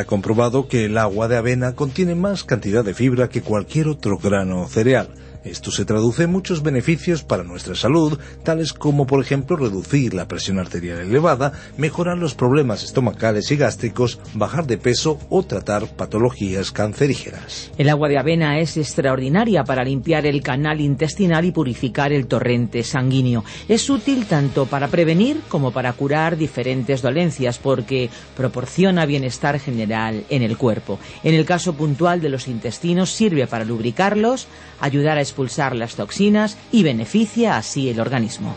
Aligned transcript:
Está 0.00 0.08
comprobado 0.08 0.66
que 0.66 0.86
el 0.86 0.96
agua 0.96 1.28
de 1.28 1.36
avena 1.36 1.74
contiene 1.74 2.14
más 2.14 2.42
cantidad 2.42 2.82
de 2.82 2.94
fibra 2.94 3.28
que 3.28 3.42
cualquier 3.42 3.86
otro 3.86 4.16
grano 4.16 4.62
o 4.62 4.66
cereal. 4.66 5.10
Esto 5.44 5.70
se 5.70 5.86
traduce 5.86 6.24
en 6.24 6.30
muchos 6.30 6.62
beneficios 6.62 7.22
para 7.22 7.44
nuestra 7.44 7.74
salud, 7.74 8.18
tales 8.42 8.74
como 8.74 9.06
por 9.06 9.22
ejemplo 9.22 9.56
reducir 9.56 10.12
la 10.12 10.28
presión 10.28 10.58
arterial 10.58 10.98
elevada, 10.98 11.52
mejorar 11.78 12.18
los 12.18 12.34
problemas 12.34 12.82
estomacales 12.82 13.50
y 13.50 13.56
gástricos, 13.56 14.18
bajar 14.34 14.66
de 14.66 14.76
peso 14.76 15.18
o 15.30 15.42
tratar 15.42 15.86
patologías 15.86 16.72
cancerígenas. 16.72 17.70
El 17.78 17.88
agua 17.88 18.08
de 18.08 18.18
avena 18.18 18.58
es 18.58 18.76
extraordinaria 18.76 19.64
para 19.64 19.82
limpiar 19.82 20.26
el 20.26 20.42
canal 20.42 20.80
intestinal 20.80 21.44
y 21.46 21.52
purificar 21.52 22.12
el 22.12 22.26
torrente 22.26 22.82
sanguíneo. 22.82 23.44
Es 23.68 23.88
útil 23.88 24.26
tanto 24.26 24.66
para 24.66 24.88
prevenir 24.88 25.40
como 25.48 25.72
para 25.72 25.92
curar 25.94 26.36
diferentes 26.36 27.00
dolencias 27.00 27.58
porque 27.58 28.10
proporciona 28.36 29.06
bienestar 29.06 29.58
general 29.58 30.24
en 30.28 30.42
el 30.42 30.58
cuerpo. 30.58 30.98
En 31.24 31.34
el 31.34 31.46
caso 31.46 31.74
puntual 31.74 32.20
de 32.20 32.28
los 32.28 32.46
intestinos 32.46 33.10
sirve 33.10 33.46
para 33.46 33.64
lubricarlos, 33.64 34.46
ayudar 34.80 35.18
a 35.18 35.20
expulsar 35.30 35.76
las 35.76 35.94
toxinas 35.94 36.58
y 36.72 36.82
beneficia 36.82 37.56
así 37.56 37.88
el 37.88 38.00
organismo. 38.00 38.56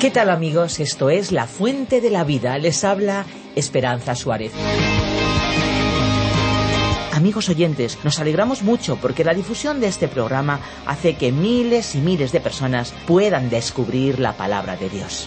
¿Qué 0.00 0.10
tal 0.10 0.28
amigos? 0.28 0.80
Esto 0.80 1.08
es 1.08 1.30
La 1.32 1.46
Fuente 1.46 2.00
de 2.00 2.10
la 2.10 2.24
Vida. 2.24 2.58
Les 2.58 2.84
habla 2.84 3.24
Esperanza 3.54 4.14
Suárez. 4.14 4.52
Amigos 7.12 7.48
oyentes, 7.48 7.98
nos 8.02 8.18
alegramos 8.18 8.62
mucho 8.62 8.96
porque 8.96 9.24
la 9.24 9.32
difusión 9.32 9.80
de 9.80 9.86
este 9.86 10.08
programa 10.08 10.60
hace 10.84 11.14
que 11.14 11.32
miles 11.32 11.94
y 11.94 11.98
miles 11.98 12.32
de 12.32 12.40
personas 12.40 12.92
puedan 13.06 13.48
descubrir 13.48 14.18
la 14.18 14.36
palabra 14.36 14.76
de 14.76 14.90
Dios. 14.90 15.26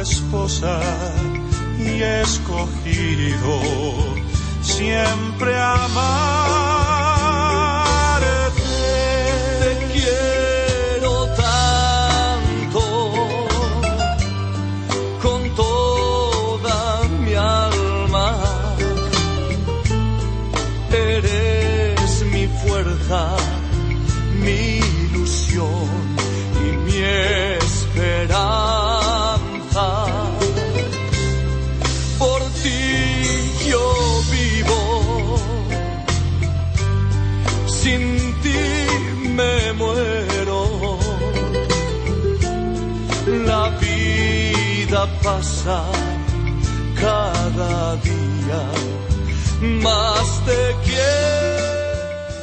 Esposa 0.00 0.80
y 1.78 2.02
escogido 2.02 3.60
siempre 4.62 5.58
amar. 5.58 6.75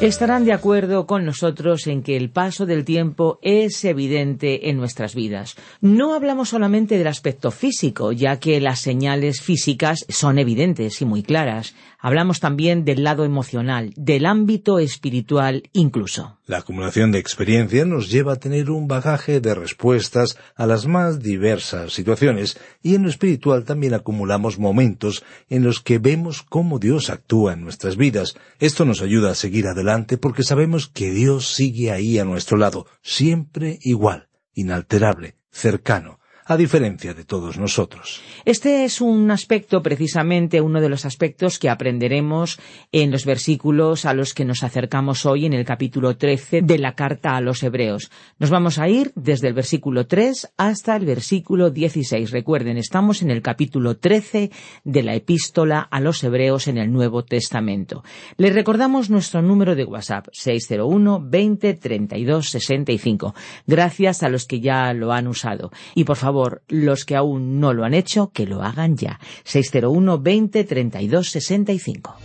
Estarán 0.04 0.44
de 0.44 0.52
acuerdo 0.52 1.08
con 1.08 1.24
nosotros 1.24 1.88
en 1.88 2.04
que 2.04 2.18
el 2.18 2.30
paso 2.30 2.66
del 2.66 2.84
tiempo 2.84 3.40
es 3.42 3.86
evidente 3.86 4.70
en 4.70 4.76
nuestras 4.76 5.16
vidas. 5.16 5.56
No 5.80 6.14
hablamos 6.14 6.50
solamente 6.50 6.98
del 6.98 7.08
aspecto 7.08 7.52
físico, 7.52 8.12
ya 8.12 8.38
que 8.38 8.60
las 8.60 8.82
señales 8.82 9.40
físicas 9.40 10.06
son 10.10 10.40
evidentes 10.40 11.02
y 11.02 11.06
muy 11.06 11.24
claras. 11.24 11.74
Hablamos 12.06 12.42
también 12.42 12.84
del 12.84 13.06
lado 13.06 13.24
emocional, 13.24 13.94
del 13.96 14.26
ámbito 14.26 14.78
espiritual 14.78 15.64
incluso. 15.72 16.38
La 16.46 16.58
acumulación 16.58 17.14
de 17.14 17.20
experiencia 17.20 17.86
nos 17.86 18.12
lleva 18.12 18.34
a 18.34 18.36
tener 18.36 18.72
un 18.72 18.90
bagaje 18.90 19.40
de 19.40 19.56
respuestas 19.56 20.38
a 20.58 20.68
las 20.68 20.86
más 20.86 21.22
diversas 21.22 21.94
situaciones 21.94 22.60
y 22.82 22.96
en 22.96 23.04
lo 23.04 23.10
espiritual 23.10 23.64
también 23.64 23.94
acumulamos 23.94 24.60
momentos 24.60 25.24
en 25.48 25.64
los 25.64 25.80
que 25.80 25.98
vemos 25.98 26.44
cómo 26.44 26.78
Dios 26.78 27.10
actúa 27.10 27.54
en 27.54 27.62
nuestras 27.62 27.96
vidas. 27.96 28.36
Esto 28.60 28.84
nos 28.84 29.02
ayuda 29.02 29.32
a 29.32 29.36
seguir 29.36 29.68
adelante 29.68 30.18
porque 30.18 30.44
sabemos 30.44 30.90
que 30.90 31.12
Dios 31.12 31.56
sigue 31.56 31.92
ahí 31.92 32.20
a 32.20 32.26
nuestro 32.26 32.58
lado, 32.58 32.86
siempre 33.02 33.80
igual, 33.82 34.28
inalterable, 34.54 35.38
cercano, 35.52 36.20
a 36.46 36.58
diferencia 36.58 37.14
de 37.14 37.24
todos 37.24 37.58
nosotros. 37.58 38.22
Este 38.46 38.84
es 38.84 39.02
un 39.02 39.32
aspecto, 39.32 39.82
precisamente 39.82 40.62
uno 40.62 40.82
de 40.82 40.90
los 40.90 41.06
aspectos 41.06 41.60
que 41.60 41.70
aprenderemos 41.70 42.60
en 42.92 43.12
los 43.12 43.26
versículos 43.26 44.06
a 44.06 44.14
los 44.14 44.34
que 44.34 44.46
nos 44.46 44.64
acercamos 44.64 45.26
hoy 45.26 45.46
en 45.46 45.54
el 45.54 45.66
capítulo 45.66 46.18
13 46.18 46.62
de 46.62 46.78
la 46.78 46.96
carta 46.96 47.36
a 47.36 47.42
los 47.42 47.64
Hebreos. 47.64 48.12
Nos 48.40 48.50
vamos 48.50 48.80
a 48.80 48.90
ir 48.90 49.14
desde 49.16 49.48
el 49.48 49.54
versículo 49.54 50.06
3 50.08 50.54
hasta 50.58 50.96
el 50.96 51.06
versículo 51.06 51.70
16. 51.70 52.32
Recuerden, 52.32 52.78
estamos 52.78 53.22
en 53.22 53.32
el 53.32 53.42
capítulo 53.42 53.98
13 53.98 54.52
de 54.84 55.04
la 55.04 55.16
epístola 55.16 55.80
a 55.80 56.02
los 56.02 56.24
Hebreos 56.24 56.68
en 56.68 56.78
el 56.78 56.92
Nuevo 56.92 57.24
Testamento. 57.24 58.04
Les 58.38 58.54
recordamos 58.54 59.10
nuestro 59.10 59.42
número 59.42 59.76
de 59.76 59.86
WhatsApp 59.86 60.28
601 60.32 61.22
20 61.24 61.74
32 61.76 62.50
65. 62.50 63.34
Gracias 63.66 64.24
a 64.24 64.30
los 64.30 64.46
que 64.46 64.60
ya 64.60 64.94
lo 64.94 65.14
han 65.14 65.28
usado. 65.28 65.72
Y 65.96 66.04
por 66.04 66.18
favor, 66.18 66.33
favor, 66.34 66.64
los 66.68 67.06
que 67.06 67.16
aún 67.16 67.60
no 67.60 67.74
lo 67.74 67.86
han 67.86 67.94
hecho, 67.94 68.32
que 68.32 68.48
lo 68.48 68.64
hagan 68.64 68.98
ya. 68.98 69.20
601 69.44 70.20
20 70.20 70.64
32 70.64 71.30
65. 71.30 72.16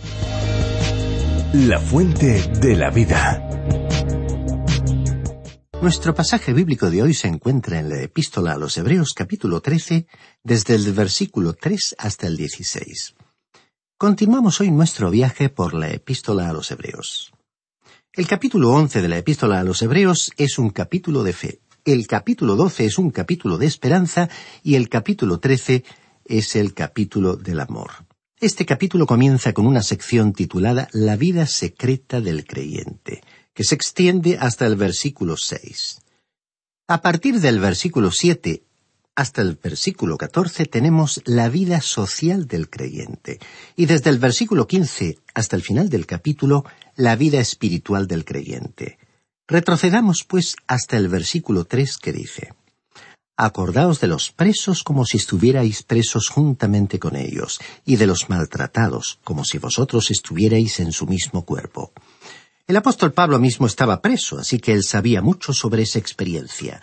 La 1.53 1.79
fuente 1.79 2.41
de 2.59 2.75
la 2.75 2.89
vida. 2.89 3.45
Nuestro 5.81 6.13
pasaje 6.13 6.53
bíblico 6.53 6.89
de 6.89 7.03
hoy 7.03 7.13
se 7.13 7.27
encuentra 7.27 7.79
en 7.79 7.89
la 7.89 8.01
epístola 8.01 8.53
a 8.53 8.57
los 8.57 8.77
Hebreos 8.77 9.13
capítulo 9.15 9.61
13, 9.61 10.07
desde 10.43 10.75
el 10.75 10.91
versículo 10.91 11.53
3 11.53 11.95
hasta 11.97 12.27
el 12.27 12.35
16. 12.35 13.15
Continuamos 13.97 14.59
hoy 14.59 14.71
nuestro 14.71 15.09
viaje 15.11 15.49
por 15.49 15.73
la 15.73 15.91
epístola 15.91 16.49
a 16.49 16.53
los 16.53 16.71
Hebreos. 16.71 17.31
El 18.11 18.27
capítulo 18.27 18.71
11 18.71 19.01
de 19.01 19.07
la 19.07 19.17
epístola 19.19 19.59
a 19.59 19.63
los 19.63 19.81
Hebreos 19.81 20.31
es 20.35 20.57
un 20.57 20.71
capítulo 20.71 21.23
de 21.23 21.33
fe, 21.33 21.61
el 21.91 22.05
capítulo 22.05 22.55
12 22.55 22.85
es 22.85 22.97
un 22.99 23.09
capítulo 23.09 23.57
de 23.57 23.65
esperanza 23.65 24.29
y 24.63 24.75
el 24.75 24.89
capítulo 24.89 25.39
13 25.39 25.83
es 26.25 26.55
el 26.55 26.73
capítulo 26.73 27.35
del 27.35 27.59
amor. 27.59 27.89
Este 28.39 28.65
capítulo 28.65 29.07
comienza 29.07 29.53
con 29.53 29.65
una 29.65 29.81
sección 29.81 30.33
titulada 30.33 30.87
La 30.91 31.15
vida 31.15 31.47
secreta 31.47 32.21
del 32.21 32.45
creyente, 32.45 33.21
que 33.53 33.63
se 33.63 33.73
extiende 33.73 34.37
hasta 34.39 34.67
el 34.67 34.75
versículo 34.75 35.35
6. 35.35 36.01
A 36.87 37.01
partir 37.01 37.39
del 37.39 37.59
versículo 37.59 38.11
7 38.11 38.63
hasta 39.15 39.41
el 39.41 39.55
versículo 39.55 40.17
14 40.17 40.65
tenemos 40.65 41.21
la 41.25 41.49
vida 41.49 41.81
social 41.81 42.47
del 42.47 42.69
creyente 42.69 43.39
y 43.75 43.87
desde 43.87 44.11
el 44.11 44.19
versículo 44.19 44.67
15 44.67 45.17
hasta 45.33 45.55
el 45.55 45.63
final 45.63 45.89
del 45.89 46.05
capítulo 46.05 46.65
la 46.95 47.15
vida 47.15 47.39
espiritual 47.39 48.07
del 48.07 48.25
creyente. 48.25 48.98
Retrocedamos, 49.49 50.25
pues, 50.25 50.55
hasta 50.67 50.95
el 50.95 51.09
versículo 51.09 51.65
tres 51.65 51.97
que 51.97 52.13
dice 52.13 52.53
Acordaos 53.35 53.99
de 53.99 54.07
los 54.07 54.31
presos 54.31 54.83
como 54.83 55.05
si 55.05 55.17
estuvierais 55.17 55.81
presos 55.81 56.29
juntamente 56.29 56.99
con 56.99 57.15
ellos, 57.15 57.59
y 57.83 57.95
de 57.95 58.05
los 58.05 58.29
maltratados 58.29 59.19
como 59.23 59.43
si 59.43 59.57
vosotros 59.57 60.11
estuvierais 60.11 60.79
en 60.79 60.91
su 60.91 61.07
mismo 61.07 61.45
cuerpo. 61.45 61.91
El 62.67 62.77
apóstol 62.77 63.11
Pablo 63.11 63.39
mismo 63.39 63.65
estaba 63.65 64.01
preso, 64.01 64.37
así 64.37 64.59
que 64.59 64.73
él 64.73 64.83
sabía 64.83 65.23
mucho 65.23 65.51
sobre 65.51 65.81
esa 65.81 65.97
experiencia. 65.97 66.79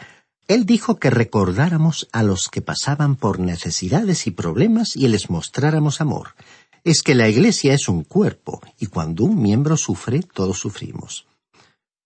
Él 0.49 0.67
dijo 0.67 0.99
que 0.99 1.11
recordáramos 1.11 2.09
a 2.11 2.25
los 2.25 2.49
que 2.49 2.63
pasaban 2.63 3.15
por 3.15 3.39
necesidades 3.39 4.27
y 4.27 4.33
problemas 4.33 4.97
y 4.97 5.07
les 5.07 5.31
mostráramos 5.31 6.01
amor. 6.01 6.35
Es 6.83 7.03
que 7.03 7.15
la 7.15 7.29
Iglesia 7.29 7.75
es 7.75 7.89
un 7.89 8.03
cuerpo, 8.03 8.61
y 8.81 8.87
cuando 8.87 9.23
un 9.25 9.41
miembro 9.41 9.77
sufre, 9.77 10.23
todos 10.23 10.59
sufrimos. 10.59 11.27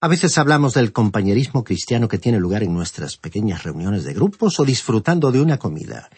A 0.02 0.08
veces 0.08 0.38
hablamos 0.38 0.72
del 0.72 0.92
compañerismo 0.92 1.62
cristiano 1.62 2.08
que 2.08 2.16
tiene 2.16 2.40
lugar 2.40 2.62
en 2.62 2.72
nuestras 2.72 3.18
pequeñas 3.18 3.64
reuniones 3.64 4.02
de 4.04 4.14
grupos 4.14 4.58
o 4.58 4.64
disfrutando 4.64 5.30
de 5.30 5.42
una 5.42 5.58
comida. 5.58 6.08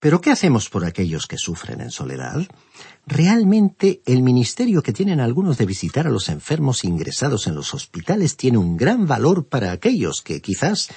Pero 0.00 0.20
¿qué 0.20 0.32
hacemos 0.32 0.68
por 0.68 0.84
aquellos 0.84 1.28
que 1.28 1.38
sufren 1.38 1.80
en 1.80 1.92
soledad? 1.92 2.44
Realmente 3.06 4.02
el 4.06 4.24
ministerio 4.24 4.82
que 4.82 4.92
tienen 4.92 5.20
algunos 5.20 5.56
de 5.56 5.66
visitar 5.66 6.08
a 6.08 6.10
los 6.10 6.28
enfermos 6.28 6.82
ingresados 6.82 7.46
en 7.46 7.54
los 7.54 7.74
hospitales 7.74 8.36
tiene 8.36 8.58
un 8.58 8.76
gran 8.76 9.06
valor 9.06 9.46
para 9.46 9.70
aquellos 9.70 10.20
que 10.20 10.40
quizás 10.40 10.88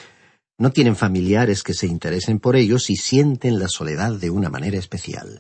no 0.58 0.72
tienen 0.72 0.96
familiares 0.96 1.62
que 1.62 1.76
se 1.76 1.86
interesen 1.86 2.40
por 2.40 2.56
ellos 2.56 2.90
y 2.90 2.96
sienten 2.96 3.60
la 3.60 3.68
soledad 3.68 4.14
de 4.14 4.32
una 4.32 4.50
manera 4.50 4.80
especial. 4.80 5.40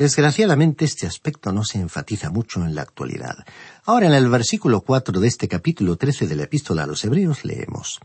Desgraciadamente 0.00 0.86
este 0.86 1.06
aspecto 1.06 1.52
no 1.52 1.62
se 1.62 1.78
enfatiza 1.78 2.30
mucho 2.30 2.64
en 2.64 2.74
la 2.74 2.80
actualidad. 2.80 3.36
Ahora 3.84 4.06
en 4.06 4.14
el 4.14 4.30
versículo 4.30 4.80
cuatro 4.80 5.20
de 5.20 5.28
este 5.28 5.46
capítulo 5.46 5.96
trece 5.96 6.26
de 6.26 6.36
la 6.36 6.44
epístola 6.44 6.84
a 6.84 6.86
los 6.86 7.04
Hebreos 7.04 7.44
leemos 7.44 8.00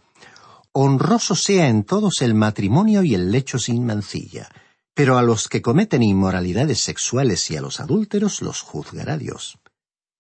Honroso 0.73 1.35
sea 1.35 1.69
en 1.69 1.85
todos 1.85 2.21
el 2.21 2.33
matrimonio 2.33 3.01
y 3.01 3.15
el 3.15 3.31
lecho 3.31 3.59
sin 3.59 3.85
mancilla, 3.85 4.49
pero 4.93 5.17
a 5.17 5.23
los 5.23 5.47
que 5.47 5.61
cometen 5.61 6.03
inmoralidades 6.03 6.81
sexuales 6.81 7.49
y 7.49 7.55
a 7.55 7.61
los 7.61 7.79
adúlteros 7.79 8.41
los 8.41 8.59
juzgará 8.59 9.17
Dios. 9.17 9.57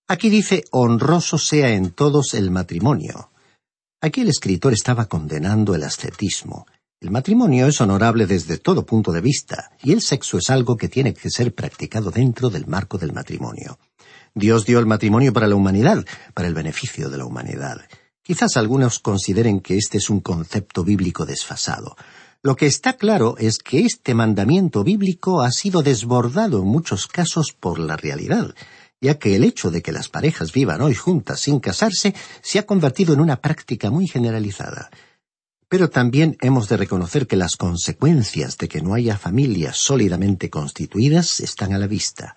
Aquí 0.07 0.29
dice 0.29 0.63
honroso 0.71 1.37
sea 1.37 1.71
en 1.71 1.91
todos 1.91 2.35
el 2.35 2.51
matrimonio. 2.51 3.31
Aquí 3.99 4.21
el 4.21 4.29
escritor 4.29 4.71
estaba 4.71 5.07
condenando 5.07 5.75
el 5.75 5.83
ascetismo, 5.83 6.67
el 7.01 7.11
matrimonio 7.11 7.67
es 7.67 7.81
honorable 7.81 8.25
desde 8.25 8.57
todo 8.57 8.85
punto 8.85 9.11
de 9.11 9.21
vista, 9.21 9.71
y 9.83 9.91
el 9.91 10.01
sexo 10.01 10.37
es 10.37 10.49
algo 10.49 10.77
que 10.77 10.87
tiene 10.87 11.13
que 11.13 11.29
ser 11.29 11.53
practicado 11.53 12.09
dentro 12.09 12.49
del 12.49 12.67
marco 12.67 12.97
del 12.97 13.11
matrimonio. 13.11 13.77
Dios 14.33 14.65
dio 14.65 14.79
el 14.79 14.85
matrimonio 14.85 15.33
para 15.33 15.47
la 15.47 15.55
humanidad, 15.55 16.05
para 16.33 16.47
el 16.47 16.53
beneficio 16.53 17.09
de 17.09 17.17
la 17.17 17.25
humanidad. 17.25 17.81
Quizás 18.23 18.57
algunos 18.57 18.99
consideren 18.99 19.59
que 19.59 19.77
este 19.77 19.97
es 19.97 20.09
un 20.09 20.21
concepto 20.21 20.83
bíblico 20.83 21.25
desfasado. 21.25 21.95
Lo 22.41 22.55
que 22.55 22.65
está 22.65 22.93
claro 22.93 23.35
es 23.37 23.59
que 23.59 23.81
este 23.81 24.13
mandamiento 24.13 24.83
bíblico 24.83 25.41
ha 25.41 25.51
sido 25.51 25.83
desbordado 25.83 26.59
en 26.59 26.67
muchos 26.67 27.07
casos 27.07 27.55
por 27.59 27.77
la 27.77 27.97
realidad, 27.97 28.55
ya 29.01 29.19
que 29.19 29.35
el 29.35 29.43
hecho 29.43 29.69
de 29.69 29.81
que 29.81 29.91
las 29.91 30.09
parejas 30.09 30.53
vivan 30.53 30.81
hoy 30.81 30.95
juntas 30.95 31.41
sin 31.41 31.59
casarse 31.59 32.15
se 32.41 32.57
ha 32.57 32.65
convertido 32.65 33.13
en 33.13 33.19
una 33.19 33.41
práctica 33.41 33.91
muy 33.91 34.07
generalizada. 34.07 34.89
Pero 35.67 35.89
también 35.89 36.37
hemos 36.41 36.69
de 36.69 36.77
reconocer 36.77 37.27
que 37.27 37.35
las 37.35 37.55
consecuencias 37.57 38.57
de 38.57 38.67
que 38.67 38.81
no 38.81 38.93
haya 38.93 39.17
familias 39.17 39.77
sólidamente 39.77 40.49
constituidas 40.49 41.39
están 41.39 41.73
a 41.73 41.79
la 41.79 41.87
vista. 41.87 42.35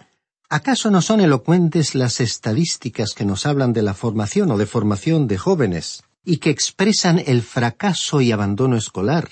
¿Acaso 0.50 0.90
no 0.90 1.02
son 1.02 1.20
elocuentes 1.20 1.94
las 1.94 2.20
estadísticas 2.20 3.12
que 3.14 3.26
nos 3.26 3.44
hablan 3.44 3.74
de 3.74 3.82
la 3.82 3.92
formación 3.92 4.50
o 4.50 4.56
deformación 4.56 5.26
de 5.26 5.36
jóvenes 5.36 6.02
y 6.24 6.38
que 6.38 6.48
expresan 6.48 7.22
el 7.26 7.42
fracaso 7.42 8.22
y 8.22 8.32
abandono 8.32 8.76
escolar, 8.76 9.28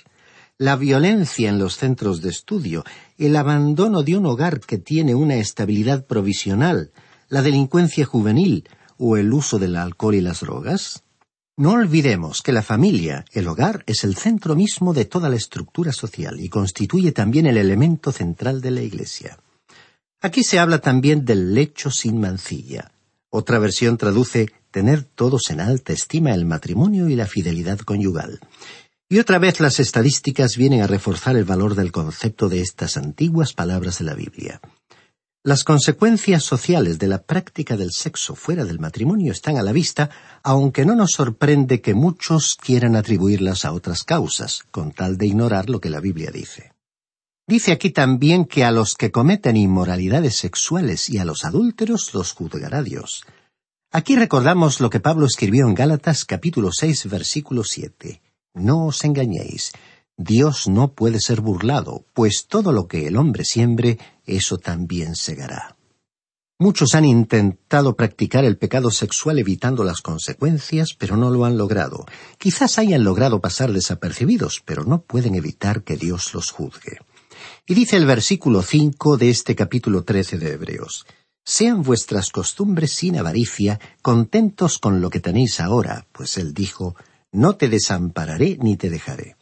la 0.58 0.76
violencia 0.76 1.48
en 1.48 1.58
los 1.58 1.76
centros 1.76 2.20
de 2.20 2.28
estudio, 2.28 2.84
el 3.16 3.34
abandono 3.36 4.02
de 4.02 4.16
un 4.18 4.26
hogar 4.26 4.60
que 4.60 4.76
tiene 4.76 5.14
una 5.14 5.36
estabilidad 5.36 6.06
provisional, 6.06 6.92
la 7.28 7.40
delincuencia 7.40 8.04
juvenil 8.04 8.68
o 8.98 9.16
el 9.16 9.32
uso 9.32 9.58
del 9.58 9.76
alcohol 9.76 10.16
y 10.16 10.20
las 10.20 10.40
drogas? 10.40 11.02
No 11.58 11.72
olvidemos 11.72 12.42
que 12.42 12.52
la 12.52 12.60
familia, 12.60 13.24
el 13.32 13.48
hogar, 13.48 13.82
es 13.86 14.04
el 14.04 14.14
centro 14.14 14.54
mismo 14.54 14.92
de 14.92 15.06
toda 15.06 15.30
la 15.30 15.36
estructura 15.36 15.90
social 15.90 16.38
y 16.38 16.50
constituye 16.50 17.12
también 17.12 17.46
el 17.46 17.56
elemento 17.56 18.12
central 18.12 18.60
de 18.60 18.70
la 18.72 18.82
Iglesia. 18.82 19.38
Aquí 20.20 20.44
se 20.44 20.58
habla 20.58 20.80
también 20.80 21.24
del 21.24 21.54
lecho 21.54 21.90
sin 21.90 22.20
mancilla. 22.20 22.92
Otra 23.30 23.58
versión 23.58 23.96
traduce 23.96 24.50
tener 24.70 25.04
todos 25.04 25.48
en 25.48 25.60
alta 25.60 25.94
estima 25.94 26.34
el 26.34 26.44
matrimonio 26.44 27.08
y 27.08 27.16
la 27.16 27.26
fidelidad 27.26 27.78
conyugal. 27.78 28.40
Y 29.08 29.18
otra 29.18 29.38
vez 29.38 29.58
las 29.58 29.80
estadísticas 29.80 30.58
vienen 30.58 30.82
a 30.82 30.86
reforzar 30.86 31.36
el 31.36 31.44
valor 31.44 31.74
del 31.74 31.90
concepto 31.90 32.50
de 32.50 32.60
estas 32.60 32.98
antiguas 32.98 33.54
palabras 33.54 33.98
de 33.98 34.04
la 34.04 34.14
Biblia. 34.14 34.60
Las 35.46 35.62
consecuencias 35.62 36.42
sociales 36.42 36.98
de 36.98 37.06
la 37.06 37.22
práctica 37.22 37.76
del 37.76 37.92
sexo 37.92 38.34
fuera 38.34 38.64
del 38.64 38.80
matrimonio 38.80 39.30
están 39.30 39.58
a 39.58 39.62
la 39.62 39.70
vista, 39.70 40.10
aunque 40.42 40.84
no 40.84 40.96
nos 40.96 41.12
sorprende 41.12 41.80
que 41.80 41.94
muchos 41.94 42.56
quieran 42.56 42.96
atribuirlas 42.96 43.64
a 43.64 43.70
otras 43.70 44.02
causas, 44.02 44.64
con 44.72 44.90
tal 44.90 45.16
de 45.16 45.28
ignorar 45.28 45.70
lo 45.70 45.80
que 45.80 45.88
la 45.88 46.00
Biblia 46.00 46.32
dice. 46.32 46.72
Dice 47.46 47.70
aquí 47.70 47.90
también 47.90 48.44
que 48.44 48.64
a 48.64 48.72
los 48.72 48.96
que 48.96 49.12
cometen 49.12 49.56
inmoralidades 49.56 50.34
sexuales 50.34 51.08
y 51.10 51.18
a 51.18 51.24
los 51.24 51.44
adúlteros 51.44 52.12
los 52.12 52.32
juzgará 52.32 52.82
Dios. 52.82 53.22
Aquí 53.92 54.16
recordamos 54.16 54.80
lo 54.80 54.90
que 54.90 54.98
Pablo 54.98 55.26
escribió 55.26 55.68
en 55.68 55.74
Gálatas 55.74 56.24
capítulo 56.24 56.70
seis 56.72 57.08
versículo 57.08 57.62
siete. 57.62 58.20
No 58.52 58.86
os 58.86 59.04
engañéis. 59.04 59.70
Dios 60.16 60.66
no 60.68 60.92
puede 60.92 61.20
ser 61.20 61.40
burlado, 61.40 62.06
pues 62.14 62.46
todo 62.48 62.72
lo 62.72 62.86
que 62.88 63.06
el 63.06 63.16
hombre 63.16 63.44
siembre, 63.44 63.98
eso 64.24 64.56
también 64.56 65.14
segará. 65.14 65.76
Muchos 66.58 66.94
han 66.94 67.04
intentado 67.04 67.96
practicar 67.96 68.46
el 68.46 68.56
pecado 68.56 68.90
sexual 68.90 69.38
evitando 69.38 69.84
las 69.84 70.00
consecuencias, 70.00 70.94
pero 70.98 71.18
no 71.18 71.28
lo 71.28 71.44
han 71.44 71.58
logrado. 71.58 72.06
Quizás 72.38 72.78
hayan 72.78 73.04
logrado 73.04 73.42
pasar 73.42 73.72
desapercibidos, 73.72 74.62
pero 74.64 74.84
no 74.84 75.02
pueden 75.02 75.34
evitar 75.34 75.82
que 75.82 75.96
Dios 75.96 76.32
los 76.32 76.50
juzgue. 76.50 76.98
Y 77.66 77.74
dice 77.74 77.98
el 77.98 78.06
versículo 78.06 78.62
cinco 78.62 79.18
de 79.18 79.28
este 79.28 79.54
capítulo 79.54 80.02
trece 80.04 80.38
de 80.38 80.52
Hebreos 80.52 81.04
Sean 81.44 81.82
vuestras 81.82 82.30
costumbres 82.30 82.90
sin 82.92 83.16
avaricia, 83.18 83.78
contentos 84.02 84.78
con 84.80 85.00
lo 85.00 85.10
que 85.10 85.20
tenéis 85.20 85.60
ahora, 85.60 86.06
pues 86.10 86.38
él 86.38 86.52
dijo 86.54 86.96
No 87.30 87.54
te 87.54 87.68
desampararé 87.68 88.58
ni 88.60 88.76
te 88.76 88.90
dejaré. 88.90 89.35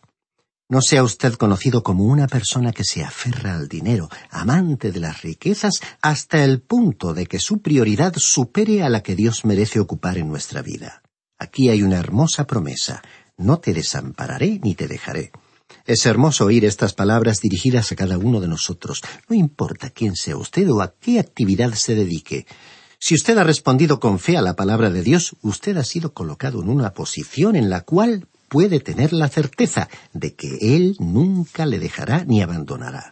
No 0.74 0.80
sea 0.82 1.04
usted 1.04 1.34
conocido 1.34 1.84
como 1.84 2.02
una 2.02 2.26
persona 2.26 2.72
que 2.72 2.82
se 2.82 3.04
aferra 3.04 3.54
al 3.54 3.68
dinero, 3.68 4.08
amante 4.28 4.90
de 4.90 4.98
las 4.98 5.22
riquezas, 5.22 5.74
hasta 6.02 6.42
el 6.42 6.62
punto 6.62 7.14
de 7.14 7.26
que 7.26 7.38
su 7.38 7.62
prioridad 7.62 8.12
supere 8.16 8.82
a 8.82 8.88
la 8.88 9.00
que 9.00 9.14
Dios 9.14 9.44
merece 9.44 9.78
ocupar 9.78 10.18
en 10.18 10.26
nuestra 10.26 10.62
vida. 10.62 11.04
Aquí 11.38 11.68
hay 11.68 11.84
una 11.84 12.00
hermosa 12.00 12.48
promesa. 12.48 13.02
No 13.36 13.60
te 13.60 13.72
desampararé 13.72 14.58
ni 14.64 14.74
te 14.74 14.88
dejaré. 14.88 15.30
Es 15.86 16.06
hermoso 16.06 16.46
oír 16.46 16.64
estas 16.64 16.92
palabras 16.92 17.38
dirigidas 17.40 17.92
a 17.92 17.94
cada 17.94 18.18
uno 18.18 18.40
de 18.40 18.48
nosotros. 18.48 19.00
No 19.28 19.36
importa 19.36 19.90
quién 19.90 20.16
sea 20.16 20.36
usted 20.36 20.68
o 20.68 20.82
a 20.82 20.92
qué 20.98 21.20
actividad 21.20 21.72
se 21.74 21.94
dedique. 21.94 22.48
Si 22.98 23.14
usted 23.14 23.38
ha 23.38 23.44
respondido 23.44 24.00
con 24.00 24.18
fe 24.18 24.36
a 24.36 24.42
la 24.42 24.56
palabra 24.56 24.90
de 24.90 25.04
Dios, 25.04 25.36
usted 25.40 25.76
ha 25.76 25.84
sido 25.84 26.14
colocado 26.14 26.60
en 26.62 26.68
una 26.68 26.94
posición 26.94 27.54
en 27.54 27.70
la 27.70 27.82
cual 27.82 28.26
puede 28.54 28.78
tener 28.78 29.12
la 29.12 29.28
certeza 29.28 29.88
de 30.12 30.36
que 30.36 30.76
Él 30.76 30.94
nunca 31.00 31.66
le 31.66 31.80
dejará 31.80 32.24
ni 32.24 32.40
abandonará. 32.40 33.10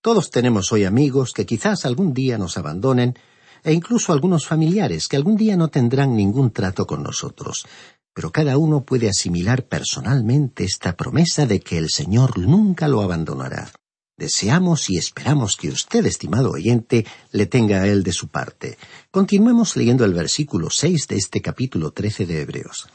Todos 0.00 0.30
tenemos 0.30 0.70
hoy 0.70 0.84
amigos 0.84 1.32
que 1.32 1.44
quizás 1.44 1.84
algún 1.84 2.14
día 2.14 2.38
nos 2.38 2.56
abandonen, 2.56 3.18
e 3.64 3.72
incluso 3.72 4.12
algunos 4.12 4.46
familiares 4.46 5.08
que 5.08 5.16
algún 5.16 5.34
día 5.34 5.56
no 5.56 5.66
tendrán 5.66 6.14
ningún 6.14 6.52
trato 6.52 6.86
con 6.86 7.02
nosotros. 7.02 7.66
Pero 8.14 8.30
cada 8.30 8.56
uno 8.56 8.84
puede 8.84 9.08
asimilar 9.08 9.66
personalmente 9.66 10.62
esta 10.62 10.96
promesa 10.96 11.44
de 11.44 11.58
que 11.58 11.76
el 11.76 11.90
Señor 11.90 12.38
nunca 12.38 12.86
lo 12.86 13.02
abandonará. 13.02 13.72
Deseamos 14.16 14.88
y 14.90 14.96
esperamos 14.96 15.56
que 15.56 15.70
usted, 15.70 16.06
estimado 16.06 16.52
oyente, 16.52 17.04
le 17.32 17.46
tenga 17.46 17.78
a 17.82 17.88
él 17.88 18.04
de 18.04 18.12
su 18.12 18.28
parte. 18.28 18.78
Continuemos 19.10 19.76
leyendo 19.76 20.04
el 20.04 20.14
versículo 20.14 20.70
seis 20.70 21.08
de 21.08 21.16
este 21.16 21.42
capítulo 21.42 21.90
trece 21.90 22.26
de 22.26 22.42
Hebreos. 22.42 22.86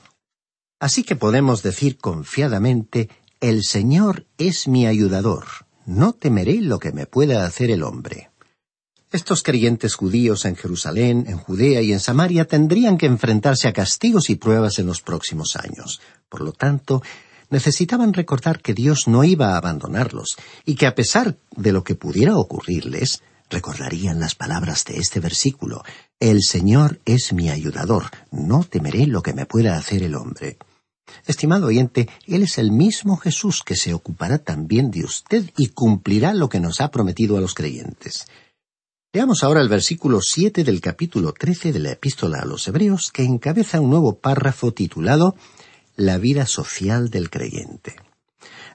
Así 0.80 1.04
que 1.04 1.16
podemos 1.16 1.64
decir 1.64 1.98
confiadamente, 1.98 3.10
el 3.40 3.64
Señor 3.64 4.26
es 4.38 4.68
mi 4.68 4.86
ayudador, 4.86 5.46
no 5.86 6.14
temeré 6.14 6.62
lo 6.62 6.80
que 6.80 6.92
me 6.92 7.06
pueda 7.08 7.46
hacer 7.46 7.72
el 7.72 7.84
hombre. 7.84 8.30
Estos 9.12 9.42
creyentes 9.42 9.96
judíos 9.96 10.46
en 10.46 10.56
Jerusalén, 10.56 11.26
en 11.28 11.38
Judea 11.38 11.82
y 11.82 11.94
en 11.94 12.00
Samaria 12.00 12.46
tendrían 12.46 12.98
que 12.98 13.06
enfrentarse 13.06 13.68
a 13.68 13.74
castigos 13.74 14.30
y 14.30 14.36
pruebas 14.36 14.80
en 14.80 14.86
los 14.86 15.02
próximos 15.02 15.56
años. 15.56 16.02
Por 16.30 16.42
lo 16.42 16.52
tanto, 16.52 17.02
necesitaban 17.50 18.14
recordar 18.14 18.62
que 18.62 18.74
Dios 18.74 19.08
no 19.08 19.24
iba 19.24 19.54
a 19.54 19.58
abandonarlos 19.58 20.36
y 20.66 20.76
que 20.76 20.88
a 20.88 20.94
pesar 20.94 21.38
de 21.56 21.72
lo 21.72 21.84
que 21.84 21.96
pudiera 21.96 22.38
ocurrirles, 22.38 23.24
recordarían 23.50 24.20
las 24.20 24.36
palabras 24.36 24.84
de 24.86 24.98
este 24.98 25.20
versículo 25.22 25.84
El 26.20 26.44
Señor 26.44 27.00
es 27.06 27.32
mi 27.32 27.50
ayudador, 27.50 28.06
no 28.32 28.64
temeré 28.64 29.08
lo 29.08 29.22
que 29.22 29.34
me 29.34 29.46
pueda 29.46 29.78
hacer 29.78 30.04
el 30.04 30.16
hombre. 30.16 30.58
Estimado 31.26 31.68
oyente, 31.68 32.10
Él 32.26 32.44
es 32.44 32.58
el 32.58 32.72
mismo 32.72 33.18
Jesús 33.18 33.64
que 33.64 33.76
se 33.76 33.94
ocupará 33.94 34.38
también 34.40 34.92
de 34.92 35.04
usted 35.04 35.50
y 35.58 35.68
cumplirá 35.70 36.34
lo 36.34 36.50
que 36.50 36.60
nos 36.60 36.82
ha 36.82 36.90
prometido 36.90 37.38
a 37.38 37.42
los 37.42 37.54
creyentes. 37.54 38.28
Leamos 39.14 39.44
ahora 39.44 39.62
el 39.62 39.70
versículo 39.70 40.22
siete 40.22 40.64
del 40.64 40.82
capítulo 40.82 41.34
trece 41.34 41.72
de 41.72 41.80
la 41.80 41.92
Epístola 41.92 42.40
a 42.42 42.46
los 42.46 42.68
Hebreos, 42.68 43.12
que 43.12 43.24
encabeza 43.24 43.80
un 43.80 43.90
nuevo 43.90 44.20
párrafo 44.20 44.74
titulado 44.74 45.36
La 45.96 46.18
vida 46.18 46.46
social 46.46 47.10
del 47.10 47.30
creyente. 47.30 47.96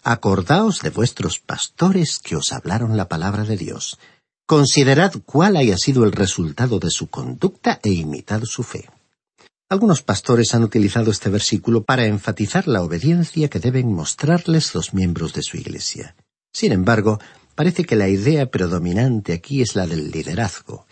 Acordaos 0.02 0.80
de 0.80 0.90
vuestros 0.90 1.38
pastores 1.38 2.18
que 2.18 2.34
os 2.34 2.50
hablaron 2.50 2.96
la 2.96 3.08
palabra 3.08 3.44
de 3.44 3.56
Dios. 3.56 3.98
Considerad 4.46 5.12
cuál 5.24 5.56
haya 5.56 5.76
sido 5.76 6.02
el 6.04 6.12
resultado 6.12 6.80
de 6.80 6.90
su 6.90 7.08
conducta 7.08 7.78
e 7.82 7.90
imitad 7.90 8.42
su 8.44 8.64
fe. 8.64 8.88
Algunos 9.72 10.02
pastores 10.02 10.54
han 10.54 10.64
utilizado 10.64 11.10
este 11.10 11.30
versículo 11.30 11.82
para 11.82 12.04
enfatizar 12.04 12.68
la 12.68 12.82
obediencia 12.82 13.48
que 13.48 13.58
deben 13.58 13.90
mostrarles 13.90 14.74
los 14.74 14.92
miembros 14.92 15.32
de 15.32 15.42
su 15.42 15.56
Iglesia. 15.56 16.14
Sin 16.52 16.72
embargo, 16.72 17.18
parece 17.54 17.84
que 17.84 17.96
la 17.96 18.10
idea 18.10 18.50
predominante 18.50 19.32
aquí 19.32 19.62
es 19.62 19.74
la 19.74 19.86
del 19.86 20.10
liderazgo. 20.10 20.84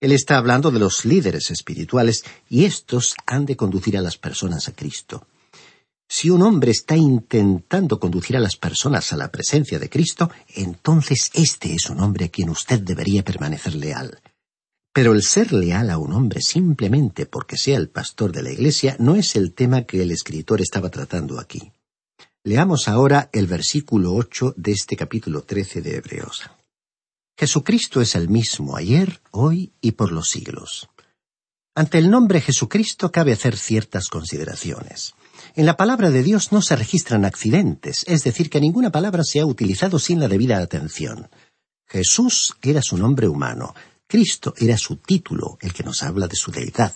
Él 0.00 0.10
está 0.10 0.36
hablando 0.36 0.72
de 0.72 0.80
los 0.80 1.04
líderes 1.04 1.52
espirituales 1.52 2.24
y 2.50 2.64
estos 2.64 3.14
han 3.24 3.46
de 3.46 3.54
conducir 3.54 3.96
a 3.96 4.02
las 4.02 4.18
personas 4.18 4.66
a 4.66 4.72
Cristo. 4.72 5.28
Si 6.08 6.28
un 6.28 6.42
hombre 6.42 6.72
está 6.72 6.96
intentando 6.96 8.00
conducir 8.00 8.36
a 8.36 8.40
las 8.40 8.56
personas 8.56 9.12
a 9.12 9.16
la 9.16 9.30
presencia 9.30 9.78
de 9.78 9.88
Cristo, 9.88 10.28
entonces 10.56 11.30
este 11.34 11.72
es 11.72 11.88
un 11.88 12.00
hombre 12.00 12.24
a 12.24 12.30
quien 12.30 12.50
usted 12.50 12.80
debería 12.80 13.22
permanecer 13.22 13.76
leal. 13.76 14.18
Pero 14.94 15.12
el 15.12 15.24
ser 15.24 15.52
leal 15.52 15.90
a 15.90 15.98
un 15.98 16.12
hombre 16.12 16.40
simplemente 16.40 17.26
porque 17.26 17.56
sea 17.58 17.76
el 17.78 17.88
pastor 17.88 18.30
de 18.30 18.44
la 18.44 18.52
Iglesia 18.52 18.94
no 19.00 19.16
es 19.16 19.34
el 19.34 19.52
tema 19.52 19.82
que 19.82 20.00
el 20.00 20.12
escritor 20.12 20.60
estaba 20.60 20.88
tratando 20.88 21.40
aquí. 21.40 21.72
Leamos 22.44 22.86
ahora 22.86 23.28
el 23.32 23.48
versículo 23.48 24.14
ocho 24.14 24.54
de 24.56 24.70
este 24.70 24.96
capítulo 24.96 25.42
trece 25.42 25.82
de 25.82 25.96
Hebreos. 25.96 26.48
Jesucristo 27.36 28.00
es 28.00 28.14
el 28.14 28.28
mismo 28.28 28.76
ayer, 28.76 29.20
hoy 29.32 29.72
y 29.80 29.92
por 29.92 30.12
los 30.12 30.28
siglos. 30.28 30.88
Ante 31.74 31.98
el 31.98 32.08
nombre 32.08 32.40
Jesucristo 32.40 33.10
cabe 33.10 33.32
hacer 33.32 33.56
ciertas 33.56 34.06
consideraciones. 34.06 35.14
En 35.56 35.66
la 35.66 35.76
palabra 35.76 36.10
de 36.10 36.22
Dios 36.22 36.52
no 36.52 36.62
se 36.62 36.76
registran 36.76 37.24
accidentes, 37.24 38.04
es 38.06 38.22
decir, 38.22 38.48
que 38.48 38.60
ninguna 38.60 38.92
palabra 38.92 39.24
se 39.24 39.40
ha 39.40 39.46
utilizado 39.46 39.98
sin 39.98 40.20
la 40.20 40.28
debida 40.28 40.58
atención. 40.58 41.30
Jesús 41.88 42.54
era 42.62 42.80
su 42.80 42.96
nombre 42.96 43.26
humano, 43.26 43.74
Cristo 44.14 44.54
era 44.56 44.78
su 44.78 44.98
título, 44.98 45.58
el 45.60 45.72
que 45.72 45.82
nos 45.82 46.04
habla 46.04 46.28
de 46.28 46.36
su 46.36 46.52
deidad. 46.52 46.94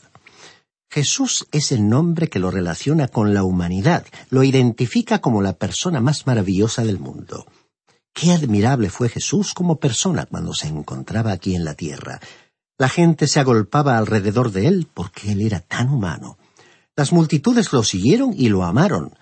Jesús 0.88 1.48
es 1.50 1.72
el 1.72 1.88
nombre 1.88 2.28
que 2.28 2.38
lo 2.38 2.52
relaciona 2.52 3.08
con 3.08 3.34
la 3.34 3.42
humanidad, 3.42 4.06
lo 4.30 4.44
identifica 4.44 5.18
como 5.18 5.42
la 5.42 5.54
persona 5.54 6.00
más 6.00 6.28
maravillosa 6.28 6.84
del 6.84 7.00
mundo. 7.00 7.44
Qué 8.14 8.30
admirable 8.30 8.88
fue 8.88 9.08
Jesús 9.08 9.52
como 9.52 9.80
persona 9.80 10.26
cuando 10.26 10.54
se 10.54 10.68
encontraba 10.68 11.32
aquí 11.32 11.56
en 11.56 11.64
la 11.64 11.74
tierra. 11.74 12.20
La 12.78 12.88
gente 12.88 13.26
se 13.26 13.40
agolpaba 13.40 13.98
alrededor 13.98 14.52
de 14.52 14.68
él 14.68 14.86
porque 14.94 15.32
él 15.32 15.40
era 15.40 15.58
tan 15.58 15.90
humano. 15.90 16.38
Las 16.94 17.12
multitudes 17.12 17.72
lo 17.72 17.82
siguieron 17.82 18.32
y 18.32 18.48
lo 18.48 18.62
amaron. 18.62 19.12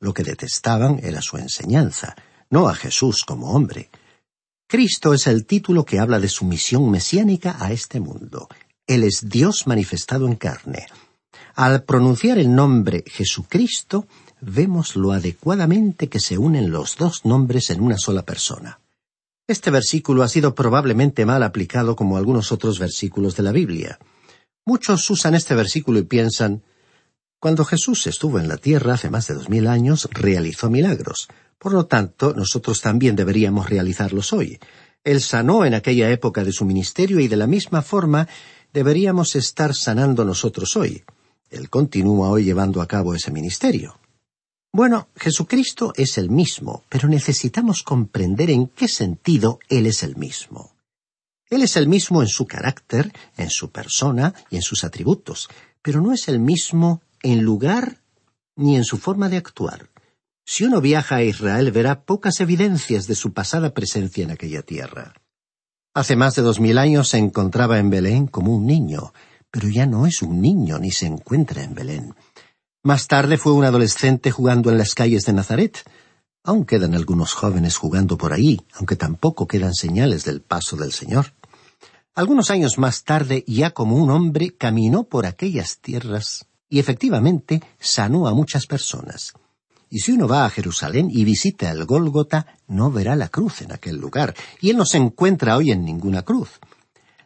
Lo 0.00 0.12
que 0.12 0.24
detestaban 0.24 0.98
era 1.04 1.22
su 1.22 1.36
enseñanza, 1.36 2.16
no 2.50 2.66
a 2.66 2.74
Jesús 2.74 3.22
como 3.22 3.52
hombre. 3.52 3.90
Cristo 4.74 5.14
es 5.14 5.28
el 5.28 5.46
título 5.46 5.84
que 5.84 6.00
habla 6.00 6.18
de 6.18 6.26
su 6.26 6.44
misión 6.44 6.90
mesiánica 6.90 7.56
a 7.60 7.70
este 7.70 8.00
mundo. 8.00 8.48
Él 8.88 9.04
es 9.04 9.28
Dios 9.28 9.68
manifestado 9.68 10.26
en 10.26 10.34
carne. 10.34 10.88
Al 11.54 11.84
pronunciar 11.84 12.38
el 12.38 12.52
nombre 12.52 13.04
Jesucristo, 13.06 14.08
vemos 14.40 14.96
lo 14.96 15.12
adecuadamente 15.12 16.08
que 16.08 16.18
se 16.18 16.38
unen 16.38 16.72
los 16.72 16.96
dos 16.96 17.24
nombres 17.24 17.70
en 17.70 17.82
una 17.82 17.98
sola 17.98 18.24
persona. 18.24 18.80
Este 19.46 19.70
versículo 19.70 20.24
ha 20.24 20.28
sido 20.28 20.56
probablemente 20.56 21.24
mal 21.24 21.44
aplicado 21.44 21.94
como 21.94 22.16
algunos 22.16 22.50
otros 22.50 22.80
versículos 22.80 23.36
de 23.36 23.44
la 23.44 23.52
Biblia. 23.52 24.00
Muchos 24.66 25.08
usan 25.08 25.36
este 25.36 25.54
versículo 25.54 26.00
y 26.00 26.02
piensan 26.02 26.64
cuando 27.38 27.64
Jesús 27.64 28.08
estuvo 28.08 28.40
en 28.40 28.48
la 28.48 28.56
tierra 28.56 28.94
hace 28.94 29.08
más 29.08 29.28
de 29.28 29.34
dos 29.34 29.48
mil 29.48 29.68
años, 29.68 30.08
realizó 30.10 30.68
milagros. 30.68 31.28
Por 31.58 31.72
lo 31.72 31.86
tanto, 31.86 32.34
nosotros 32.34 32.80
también 32.80 33.16
deberíamos 33.16 33.68
realizarlos 33.68 34.32
hoy. 34.32 34.58
Él 35.02 35.20
sanó 35.20 35.64
en 35.64 35.74
aquella 35.74 36.10
época 36.10 36.44
de 36.44 36.52
su 36.52 36.64
ministerio 36.64 37.20
y 37.20 37.28
de 37.28 37.36
la 37.36 37.46
misma 37.46 37.82
forma 37.82 38.28
deberíamos 38.72 39.36
estar 39.36 39.74
sanando 39.74 40.24
nosotros 40.24 40.76
hoy. 40.76 41.04
Él 41.50 41.70
continúa 41.70 42.30
hoy 42.30 42.44
llevando 42.44 42.80
a 42.82 42.88
cabo 42.88 43.14
ese 43.14 43.30
ministerio. 43.30 43.98
Bueno, 44.72 45.08
Jesucristo 45.14 45.92
es 45.94 46.18
el 46.18 46.30
mismo, 46.30 46.82
pero 46.88 47.08
necesitamos 47.08 47.84
comprender 47.84 48.50
en 48.50 48.66
qué 48.66 48.88
sentido 48.88 49.60
Él 49.68 49.86
es 49.86 50.02
el 50.02 50.16
mismo. 50.16 50.74
Él 51.48 51.62
es 51.62 51.76
el 51.76 51.86
mismo 51.86 52.22
en 52.22 52.28
su 52.28 52.46
carácter, 52.46 53.12
en 53.36 53.50
su 53.50 53.70
persona 53.70 54.34
y 54.50 54.56
en 54.56 54.62
sus 54.62 54.82
atributos, 54.82 55.48
pero 55.80 56.00
no 56.00 56.12
es 56.12 56.26
el 56.26 56.40
mismo 56.40 57.02
en 57.22 57.42
lugar 57.42 58.00
ni 58.56 58.74
en 58.74 58.84
su 58.84 58.98
forma 58.98 59.28
de 59.28 59.36
actuar. 59.36 59.90
Si 60.46 60.64
uno 60.64 60.80
viaja 60.80 61.16
a 61.16 61.22
Israel 61.22 61.72
verá 61.72 62.04
pocas 62.04 62.40
evidencias 62.40 63.06
de 63.06 63.14
su 63.14 63.32
pasada 63.32 63.72
presencia 63.72 64.24
en 64.24 64.30
aquella 64.30 64.62
tierra. 64.62 65.14
Hace 65.94 66.16
más 66.16 66.34
de 66.34 66.42
dos 66.42 66.60
mil 66.60 66.76
años 66.76 67.08
se 67.08 67.18
encontraba 67.18 67.78
en 67.78 67.88
Belén 67.88 68.26
como 68.26 68.54
un 68.54 68.66
niño, 68.66 69.14
pero 69.50 69.68
ya 69.68 69.86
no 69.86 70.06
es 70.06 70.20
un 70.22 70.40
niño 70.40 70.78
ni 70.78 70.90
se 70.90 71.06
encuentra 71.06 71.62
en 71.62 71.74
Belén. 71.74 72.14
Más 72.82 73.06
tarde 73.06 73.38
fue 73.38 73.52
un 73.52 73.64
adolescente 73.64 74.30
jugando 74.30 74.70
en 74.70 74.76
las 74.76 74.94
calles 74.94 75.24
de 75.24 75.32
Nazaret. 75.32 75.78
Aún 76.42 76.66
quedan 76.66 76.94
algunos 76.94 77.32
jóvenes 77.32 77.78
jugando 77.78 78.18
por 78.18 78.34
ahí, 78.34 78.60
aunque 78.74 78.96
tampoco 78.96 79.46
quedan 79.46 79.72
señales 79.72 80.24
del 80.24 80.42
paso 80.42 80.76
del 80.76 80.92
Señor. 80.92 81.32
Algunos 82.14 82.50
años 82.50 82.76
más 82.76 83.04
tarde, 83.04 83.44
ya 83.46 83.70
como 83.70 83.96
un 83.96 84.10
hombre, 84.10 84.54
caminó 84.54 85.04
por 85.04 85.24
aquellas 85.24 85.78
tierras 85.78 86.46
y 86.68 86.80
efectivamente 86.80 87.62
sanó 87.78 88.26
a 88.26 88.34
muchas 88.34 88.66
personas. 88.66 89.32
Y 89.94 90.00
si 90.00 90.10
uno 90.10 90.26
va 90.26 90.44
a 90.44 90.50
Jerusalén 90.50 91.08
y 91.08 91.24
visita 91.24 91.70
el 91.70 91.84
Gólgota, 91.84 92.58
no 92.66 92.90
verá 92.90 93.14
la 93.14 93.28
cruz 93.28 93.62
en 93.62 93.70
aquel 93.70 93.94
lugar, 93.94 94.34
y 94.60 94.70
él 94.70 94.76
no 94.76 94.86
se 94.86 94.96
encuentra 94.96 95.56
hoy 95.56 95.70
en 95.70 95.84
ninguna 95.84 96.22
cruz. 96.22 96.48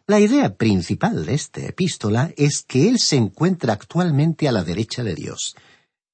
La 0.05 0.19
idea 0.19 0.53
principal 0.53 1.25
de 1.25 1.33
esta 1.33 1.61
epístola 1.61 2.31
es 2.37 2.61
que 2.61 2.87
él 2.87 2.99
se 2.99 3.15
encuentra 3.15 3.73
actualmente 3.73 4.47
a 4.47 4.51
la 4.51 4.63
derecha 4.63 5.01
de 5.01 5.15
Dios. 5.15 5.55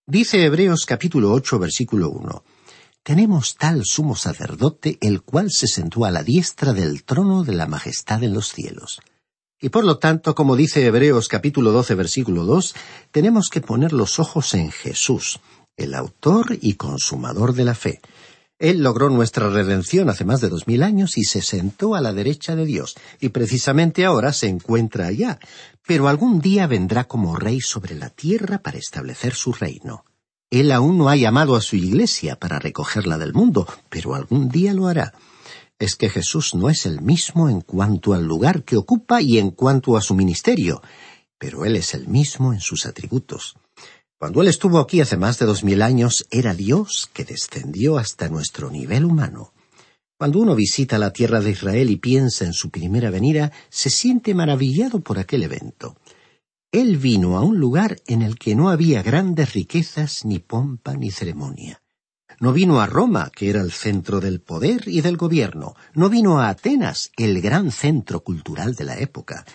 Dice 0.08 0.46
Hebreos 0.46 0.86
capítulo 0.86 1.34
ocho 1.34 1.60
versículo 1.60 2.10
uno 2.10 2.46
Tenemos 3.04 3.56
tal 3.56 3.82
sumo 3.84 4.16
sacerdote 4.16 4.98
el 5.02 5.24
cual 5.24 5.52
se 5.52 5.68
sentó 5.68 6.06
a 6.06 6.12
la 6.12 6.24
diestra 6.24 6.72
del 6.72 7.04
trono 7.04 7.44
de 7.44 7.52
la 7.52 7.68
majestad 7.68 8.24
en 8.24 8.34
los 8.34 8.48
cielos. 8.48 9.02
Y 9.60 9.70
por 9.70 9.84
lo 9.84 9.98
tanto, 9.98 10.36
como 10.36 10.56
dice 10.56 10.86
Hebreos 10.86 11.28
capítulo 11.28 11.74
12 11.74 11.96
versículo 11.96 12.46
2, 12.46 12.76
tenemos 13.12 13.50
que 13.52 13.60
poner 13.60 13.92
los 13.92 14.20
ojos 14.20 14.54
en 14.54 14.72
Jesús, 14.72 15.42
el 15.78 15.94
autor 15.94 16.58
y 16.62 16.74
consumador 16.74 17.54
de 17.54 17.66
la 17.66 17.76
fe. 17.76 18.02
Él 18.58 18.82
logró 18.82 19.10
nuestra 19.10 19.50
redención 19.50 20.10
hace 20.10 20.24
más 20.24 20.42
de 20.42 20.50
dos 20.50 20.68
mil 20.68 20.84
años 20.84 21.18
y 21.18 21.24
se 21.24 21.42
sentó 21.42 21.96
a 21.96 22.02
la 22.02 22.14
derecha 22.14 22.56
de 22.56 22.66
Dios, 22.66 22.96
y 23.20 23.30
precisamente 23.30 24.06
ahora 24.06 24.32
se 24.32 24.48
encuentra 24.48 25.08
allá, 25.08 25.40
pero 25.86 26.08
algún 26.08 26.40
día 26.40 26.66
vendrá 26.66 27.04
como 27.04 27.36
rey 27.36 27.60
sobre 27.60 27.96
la 27.96 28.10
tierra 28.10 28.60
para 28.60 28.78
establecer 28.78 29.34
su 29.34 29.52
reino. 29.52 30.06
Él 30.50 30.72
aún 30.72 30.98
no 30.98 31.10
ha 31.10 31.16
llamado 31.16 31.56
a 31.56 31.62
su 31.62 31.76
iglesia 31.76 32.38
para 32.38 32.60
recogerla 32.60 33.18
del 33.18 33.34
mundo, 33.34 33.68
pero 33.90 34.16
algún 34.16 34.48
día 34.50 34.74
lo 34.74 34.88
hará 34.88 35.14
es 35.80 35.96
que 35.96 36.10
Jesús 36.10 36.56
no 36.56 36.70
es 36.70 36.86
el 36.86 37.02
mismo 37.02 37.50
en 37.50 37.62
cuanto 37.62 38.14
al 38.14 38.26
lugar 38.26 38.64
que 38.64 38.78
ocupa 38.78 39.22
y 39.22 39.38
en 39.38 39.52
cuanto 39.52 39.98
a 39.98 40.02
su 40.02 40.16
ministerio, 40.16 40.82
pero 41.38 41.66
Él 41.66 41.76
es 41.76 41.94
el 41.94 42.08
mismo 42.08 42.54
en 42.54 42.62
sus 42.62 42.86
atributos. 42.86 43.58
Cuando 44.18 44.42
Él 44.42 44.48
estuvo 44.48 44.80
aquí 44.80 45.02
hace 45.02 45.18
más 45.18 45.40
de 45.40 45.46
dos 45.46 45.64
mil 45.64 45.82
años, 45.82 46.26
era 46.32 46.54
Dios 46.54 47.10
que 47.14 47.26
descendió 47.26 47.98
hasta 47.98 48.30
nuestro 48.30 48.72
nivel 48.72 49.04
humano. 49.04 49.54
Cuando 50.18 50.40
uno 50.40 50.56
visita 50.56 50.98
la 50.98 51.12
tierra 51.12 51.42
de 51.42 51.52
Israel 51.52 51.90
y 51.90 51.98
piensa 51.98 52.46
en 52.46 52.54
su 52.54 52.70
primera 52.70 53.10
venida, 53.10 53.52
se 53.70 53.90
siente 53.90 54.34
maravillado 54.34 55.02
por 55.02 55.20
aquel 55.20 55.44
evento. 55.44 55.98
Él 56.72 56.98
vino 56.98 57.38
a 57.38 57.42
un 57.42 57.60
lugar 57.60 57.98
en 58.08 58.22
el 58.22 58.38
que 58.38 58.56
no 58.56 58.70
había 58.70 59.04
grandes 59.04 59.54
riquezas, 59.54 60.24
ni 60.24 60.40
pompa, 60.40 60.96
ni 60.96 61.12
ceremonia. 61.12 61.82
No 62.40 62.54
vino 62.54 62.80
a 62.80 62.88
Roma, 62.88 63.32
que 63.34 63.50
era 63.50 63.62
el 63.62 63.72
centro 63.72 64.20
del 64.20 64.42
poder 64.42 64.84
y 64.88 65.02
del 65.02 65.16
gobierno. 65.16 65.74
No 65.94 66.10
vino 66.10 66.40
a 66.40 66.50
Atenas, 66.50 67.12
el 67.18 67.42
gran 67.42 67.72
centro 67.72 68.22
cultural 68.22 68.76
de 68.76 68.84
la 68.84 68.98
época. 68.98 69.46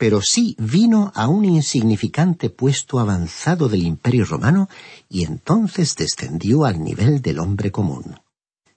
Pero 0.00 0.22
sí 0.22 0.56
vino 0.58 1.12
a 1.14 1.28
un 1.28 1.44
insignificante 1.44 2.48
puesto 2.48 3.00
avanzado 3.00 3.68
del 3.68 3.82
imperio 3.82 4.24
romano 4.24 4.66
y 5.10 5.24
entonces 5.26 5.94
descendió 5.94 6.64
al 6.64 6.82
nivel 6.82 7.20
del 7.20 7.38
hombre 7.38 7.70
común. 7.70 8.18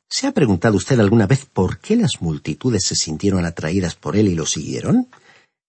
¿Se 0.10 0.28
ha 0.28 0.34
preguntado 0.34 0.76
usted 0.76 1.00
alguna 1.00 1.26
vez 1.26 1.46
por 1.46 1.80
qué 1.80 1.96
las 1.96 2.22
multitudes 2.22 2.86
se 2.86 2.96
sintieron 2.96 3.46
atraídas 3.46 3.96
por 3.96 4.18
él 4.18 4.28
y 4.28 4.36
lo 4.36 4.46
siguieron? 4.46 5.08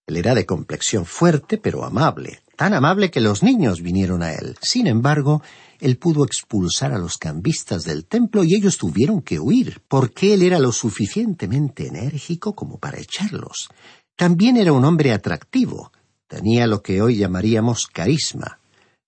Él 0.09 0.17
era 0.17 0.35
de 0.35 0.45
complexión 0.45 1.07
fuerte 1.07 1.57
pero 1.57 1.85
amable, 1.85 2.41
tan 2.57 2.75
amable 2.75 3.13
que 3.13 3.21
los 3.21 3.45
niños 3.45 3.81
vinieron 3.81 4.25
a 4.25 4.33
él. 4.33 4.57
Sin 4.61 4.89
embargo, 4.89 5.41
él 5.79 5.99
pudo 5.99 6.25
expulsar 6.25 6.93
a 6.93 6.99
los 6.99 7.17
cambistas 7.17 7.85
del 7.85 8.07
templo 8.07 8.43
y 8.43 8.57
ellos 8.57 8.77
tuvieron 8.77 9.23
que 9.23 9.39
huir, 9.39 9.83
porque 9.87 10.35
él 10.35 10.43
era 10.43 10.59
lo 10.59 10.73
suficientemente 10.73 11.87
enérgico 11.87 12.57
como 12.57 12.79
para 12.79 12.99
echarlos. 12.99 13.69
También 14.17 14.57
era 14.57 14.73
un 14.73 14.85
hombre 14.85 15.13
atractivo, 15.13 15.93
tenía 16.29 16.67
lo 16.67 16.83
que 16.83 17.03
hoy 17.03 17.17
llamaríamos 17.17 17.87
carisma. 17.87 18.61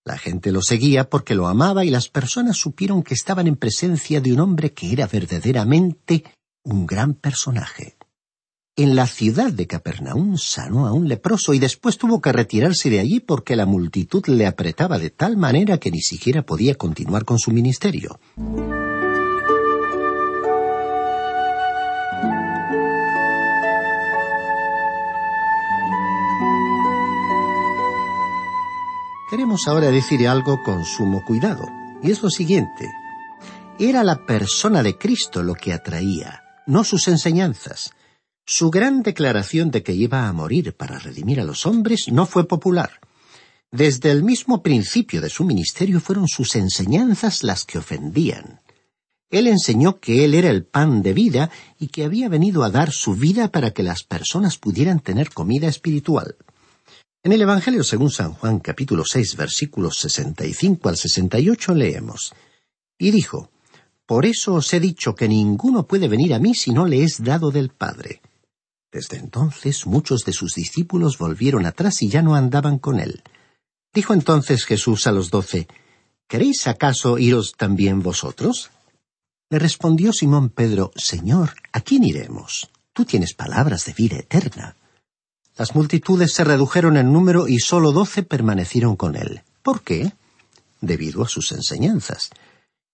La 0.04 0.18
gente 0.18 0.52
lo 0.52 0.62
seguía 0.62 1.08
porque 1.08 1.34
lo 1.34 1.48
amaba 1.48 1.84
y 1.84 1.90
las 1.90 2.08
personas 2.08 2.56
supieron 2.56 3.02
que 3.02 3.14
estaban 3.14 3.46
en 3.46 3.56
presencia 3.56 4.20
de 4.20 4.32
un 4.32 4.40
hombre 4.40 4.72
que 4.72 4.92
era 4.92 5.06
verdaderamente 5.06 6.24
un 6.64 6.86
gran 6.86 7.14
personaje. 7.14 7.96
En 8.78 8.94
la 8.94 9.06
ciudad 9.06 9.52
de 9.52 9.66
Capernaum 9.66 10.36
sanó 10.36 10.86
a 10.86 10.92
un 10.92 11.08
leproso 11.08 11.54
y 11.54 11.58
después 11.58 11.96
tuvo 11.96 12.20
que 12.20 12.30
retirarse 12.30 12.90
de 12.90 13.00
allí 13.00 13.20
porque 13.20 13.56
la 13.56 13.64
multitud 13.64 14.26
le 14.26 14.46
apretaba 14.46 14.98
de 14.98 15.10
tal 15.10 15.36
manera 15.36 15.78
que 15.78 15.90
ni 15.90 16.00
siquiera 16.00 16.42
podía 16.42 16.74
continuar 16.74 17.24
con 17.24 17.38
su 17.38 17.52
ministerio. 17.52 18.20
Queremos 29.28 29.66
ahora 29.66 29.90
decir 29.90 30.28
algo 30.28 30.62
con 30.62 30.84
sumo 30.84 31.24
cuidado, 31.24 31.66
y 32.00 32.12
es 32.12 32.22
lo 32.22 32.30
siguiente. 32.30 32.92
Era 33.76 34.04
la 34.04 34.24
persona 34.24 34.84
de 34.84 34.96
Cristo 34.96 35.42
lo 35.42 35.54
que 35.54 35.72
atraía, 35.72 36.44
no 36.66 36.84
sus 36.84 37.08
enseñanzas. 37.08 37.90
Su 38.44 38.70
gran 38.70 39.02
declaración 39.02 39.72
de 39.72 39.82
que 39.82 39.94
iba 39.94 40.28
a 40.28 40.32
morir 40.32 40.76
para 40.76 41.00
redimir 41.00 41.40
a 41.40 41.44
los 41.44 41.66
hombres 41.66 42.06
no 42.12 42.24
fue 42.26 42.46
popular. 42.46 43.00
Desde 43.72 44.12
el 44.12 44.22
mismo 44.22 44.62
principio 44.62 45.20
de 45.20 45.28
su 45.28 45.42
ministerio 45.42 45.98
fueron 45.98 46.28
sus 46.28 46.54
enseñanzas 46.54 47.42
las 47.42 47.64
que 47.64 47.78
ofendían. 47.78 48.60
Él 49.28 49.48
enseñó 49.48 49.98
que 49.98 50.24
Él 50.24 50.34
era 50.34 50.50
el 50.50 50.64
pan 50.64 51.02
de 51.02 51.12
vida 51.12 51.50
y 51.80 51.88
que 51.88 52.04
había 52.04 52.28
venido 52.28 52.62
a 52.62 52.70
dar 52.70 52.92
su 52.92 53.16
vida 53.16 53.48
para 53.48 53.72
que 53.72 53.82
las 53.82 54.04
personas 54.04 54.56
pudieran 54.56 55.00
tener 55.00 55.30
comida 55.30 55.66
espiritual. 55.66 56.36
En 57.22 57.32
el 57.32 57.42
Evangelio 57.42 57.82
según 57.82 58.10
San 58.10 58.34
Juan 58.34 58.60
capítulo 58.60 59.04
seis 59.04 59.36
versículos 59.36 59.98
sesenta 59.98 60.44
y 60.46 60.54
cinco 60.54 60.88
al 60.88 60.96
sesenta 60.96 61.38
y 61.38 61.50
ocho 61.50 61.74
leemos 61.74 62.34
Y 62.98 63.10
dijo 63.10 63.50
Por 64.06 64.26
eso 64.26 64.54
os 64.54 64.72
he 64.72 64.80
dicho 64.80 65.14
que 65.14 65.28
ninguno 65.28 65.86
puede 65.86 66.08
venir 66.08 66.34
a 66.34 66.38
mí 66.38 66.54
si 66.54 66.72
no 66.72 66.86
le 66.86 67.02
es 67.02 67.22
dado 67.24 67.50
del 67.50 67.70
Padre. 67.70 68.20
Desde 68.92 69.16
entonces 69.16 69.86
muchos 69.86 70.24
de 70.24 70.32
sus 70.32 70.54
discípulos 70.54 71.18
volvieron 71.18 71.66
atrás 71.66 72.02
y 72.02 72.08
ya 72.08 72.22
no 72.22 72.34
andaban 72.34 72.78
con 72.78 73.00
él. 73.00 73.22
Dijo 73.92 74.14
entonces 74.14 74.64
Jesús 74.64 75.06
a 75.06 75.12
los 75.12 75.30
doce, 75.30 75.66
¿Queréis 76.28 76.66
acaso 76.66 77.18
iros 77.18 77.54
también 77.56 78.02
vosotros? 78.02 78.70
Le 79.48 79.58
respondió 79.58 80.12
Simón 80.12 80.48
Pedro, 80.50 80.90
Señor, 80.96 81.54
¿a 81.72 81.80
quién 81.80 82.02
iremos? 82.02 82.68
Tú 82.92 83.04
tienes 83.04 83.32
palabras 83.32 83.84
de 83.84 83.92
vida 83.92 84.16
eterna. 84.16 84.76
Las 85.56 85.74
multitudes 85.74 86.34
se 86.34 86.44
redujeron 86.44 86.98
en 86.98 87.12
número 87.12 87.48
y 87.48 87.58
sólo 87.60 87.92
doce 87.92 88.22
permanecieron 88.22 88.94
con 88.96 89.16
él. 89.16 89.42
¿Por 89.62 89.80
qué? 89.80 90.12
Debido 90.82 91.22
a 91.22 91.28
sus 91.28 91.50
enseñanzas. 91.52 92.30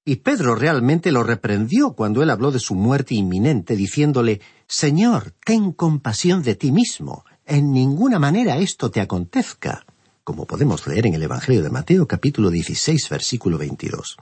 Y 0.05 0.17
Pedro 0.17 0.55
realmente 0.55 1.11
lo 1.11 1.25
reprendió 1.25 1.93
cuando 1.93 2.23
él 2.23 2.31
habló 2.31 2.53
de 2.53 2.61
su 2.61 2.75
muerte 2.75 3.15
inminente, 3.15 3.75
diciéndole 3.75 4.41
Señor, 4.69 5.35
ten 5.45 5.73
compasión 5.73 6.43
de 6.43 6.55
ti 6.55 6.71
mismo. 6.73 7.25
En 7.47 7.73
ninguna 7.73 8.19
manera 8.19 8.57
esto 8.59 8.91
te 8.91 9.01
acontezca, 9.01 9.85
como 10.23 10.47
podemos 10.47 10.87
leer 10.87 11.07
en 11.07 11.15
el 11.15 11.23
Evangelio 11.25 11.63
de 11.63 11.71
Mateo 11.71 12.07
capítulo 12.07 12.51
16 12.51 13.09
versículo 13.09 13.59
22. 13.59 14.17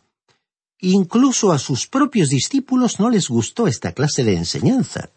Incluso 0.80 1.52
a 1.52 1.58
sus 1.58 1.86
propios 1.86 2.30
discípulos 2.30 3.00
no 3.00 3.10
les 3.10 3.28
gustó 3.28 3.66
esta 3.66 3.92
clase 3.92 4.24
de 4.24 4.36
enseñanza. 4.36 5.10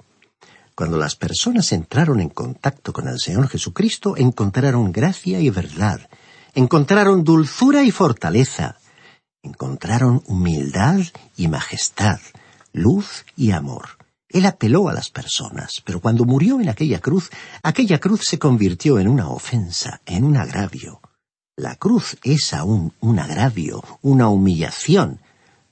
Cuando 0.75 0.97
las 0.97 1.15
personas 1.15 1.71
entraron 1.71 2.19
en 2.19 2.29
contacto 2.29 2.93
con 2.93 3.07
el 3.07 3.19
Señor 3.19 3.47
Jesucristo, 3.47 4.17
encontraron 4.17 4.91
gracia 4.91 5.39
y 5.39 5.51
verdad, 5.51 6.09
encontraron 6.55 7.23
dulzura 7.23 7.83
y 7.83 7.91
fortaleza, 7.91 8.77
encontraron 9.43 10.23
humildad 10.25 10.99
y 11.37 11.47
majestad, 11.47 12.19
luz 12.71 13.23
y 13.35 13.51
amor. 13.51 13.97
Él 14.29 14.47
apeló 14.47 14.89
a 14.89 14.93
las 14.93 15.11
personas, 15.11 15.83
pero 15.85 16.01
cuando 16.01 16.25
murió 16.25 16.59
en 16.59 16.69
aquella 16.69 16.99
cruz, 16.99 17.29
aquella 17.61 17.99
cruz 17.99 18.21
se 18.23 18.39
convirtió 18.39 18.97
en 18.97 19.07
una 19.07 19.29
ofensa, 19.29 20.01
en 20.07 20.23
un 20.23 20.37
agravio. 20.37 21.01
La 21.55 21.75
cruz 21.75 22.17
es 22.23 22.51
aún 22.51 22.93
un 22.99 23.19
agravio, 23.19 23.83
una 24.01 24.27
humillación, 24.27 25.19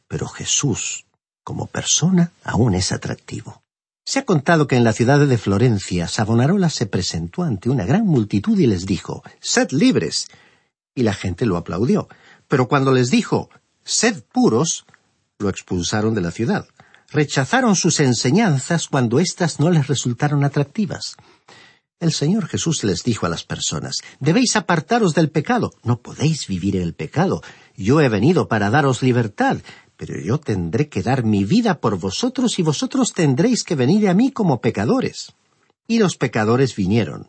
pero 0.07 0.27
Jesús, 0.27 1.05
como 1.43 1.65
persona, 1.65 2.33
aún 2.43 2.75
es 2.75 2.91
atractivo. 2.91 3.63
Se 4.03 4.19
ha 4.19 4.25
contado 4.25 4.67
que 4.67 4.75
en 4.75 4.83
la 4.83 4.93
ciudad 4.93 5.25
de 5.25 5.37
Florencia, 5.37 6.07
Savonarola 6.07 6.69
se 6.69 6.85
presentó 6.85 7.43
ante 7.43 7.69
una 7.69 7.85
gran 7.85 8.05
multitud 8.05 8.57
y 8.59 8.67
les 8.67 8.85
dijo, 8.85 9.23
Sed 9.39 9.71
libres. 9.71 10.27
Y 10.95 11.03
la 11.03 11.13
gente 11.13 11.45
lo 11.45 11.57
aplaudió. 11.57 12.07
Pero 12.47 12.67
cuando 12.67 12.91
les 12.91 13.09
dijo, 13.09 13.49
sed 13.85 14.23
puros, 14.31 14.85
lo 15.39 15.47
expulsaron 15.47 16.13
de 16.13 16.21
la 16.21 16.31
ciudad. 16.31 16.67
Rechazaron 17.09 17.75
sus 17.75 17.99
enseñanzas 17.99 18.87
cuando 18.87 19.19
éstas 19.19 19.59
no 19.59 19.69
les 19.69 19.87
resultaron 19.87 20.43
atractivas. 20.43 21.15
El 21.99 22.11
Señor 22.11 22.47
Jesús 22.47 22.83
les 22.83 23.03
dijo 23.03 23.25
a 23.25 23.29
las 23.29 23.43
personas, 23.43 24.01
debéis 24.19 24.55
apartaros 24.55 25.13
del 25.13 25.29
pecado, 25.29 25.71
no 25.83 26.01
podéis 26.01 26.47
vivir 26.47 26.75
en 26.75 26.81
el 26.81 26.93
pecado. 26.93 27.41
Yo 27.77 28.01
he 28.01 28.09
venido 28.09 28.47
para 28.47 28.69
daros 28.69 29.01
libertad, 29.03 29.59
pero 30.01 30.19
yo 30.19 30.39
tendré 30.39 30.89
que 30.89 31.03
dar 31.03 31.23
mi 31.23 31.43
vida 31.43 31.79
por 31.79 31.99
vosotros 31.99 32.57
y 32.57 32.63
vosotros 32.63 33.13
tendréis 33.13 33.63
que 33.63 33.75
venir 33.75 34.09
a 34.09 34.15
mí 34.15 34.31
como 34.31 34.59
pecadores. 34.59 35.33
Y 35.87 35.99
los 35.99 36.17
pecadores 36.17 36.75
vinieron. 36.75 37.27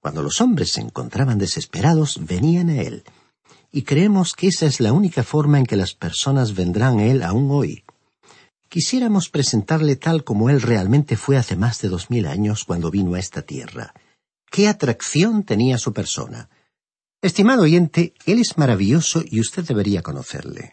Cuando 0.00 0.24
los 0.24 0.40
hombres 0.40 0.72
se 0.72 0.80
encontraban 0.80 1.38
desesperados, 1.38 2.18
venían 2.26 2.70
a 2.70 2.80
Él. 2.80 3.04
Y 3.70 3.82
creemos 3.82 4.34
que 4.34 4.48
esa 4.48 4.66
es 4.66 4.80
la 4.80 4.92
única 4.92 5.22
forma 5.22 5.60
en 5.60 5.66
que 5.66 5.76
las 5.76 5.94
personas 5.94 6.56
vendrán 6.56 6.98
a 6.98 7.04
Él 7.04 7.22
aún 7.22 7.52
hoy. 7.52 7.84
Quisiéramos 8.68 9.28
presentarle 9.28 9.94
tal 9.94 10.24
como 10.24 10.50
Él 10.50 10.60
realmente 10.60 11.16
fue 11.16 11.36
hace 11.36 11.54
más 11.54 11.80
de 11.82 11.88
dos 11.88 12.10
mil 12.10 12.26
años 12.26 12.64
cuando 12.64 12.90
vino 12.90 13.14
a 13.14 13.20
esta 13.20 13.42
tierra. 13.42 13.94
¿Qué 14.50 14.66
atracción 14.66 15.44
tenía 15.44 15.78
su 15.78 15.92
persona? 15.92 16.50
Estimado 17.22 17.62
oyente, 17.62 18.12
Él 18.26 18.40
es 18.40 18.58
maravilloso 18.58 19.22
y 19.24 19.38
usted 19.38 19.64
debería 19.64 20.02
conocerle. 20.02 20.72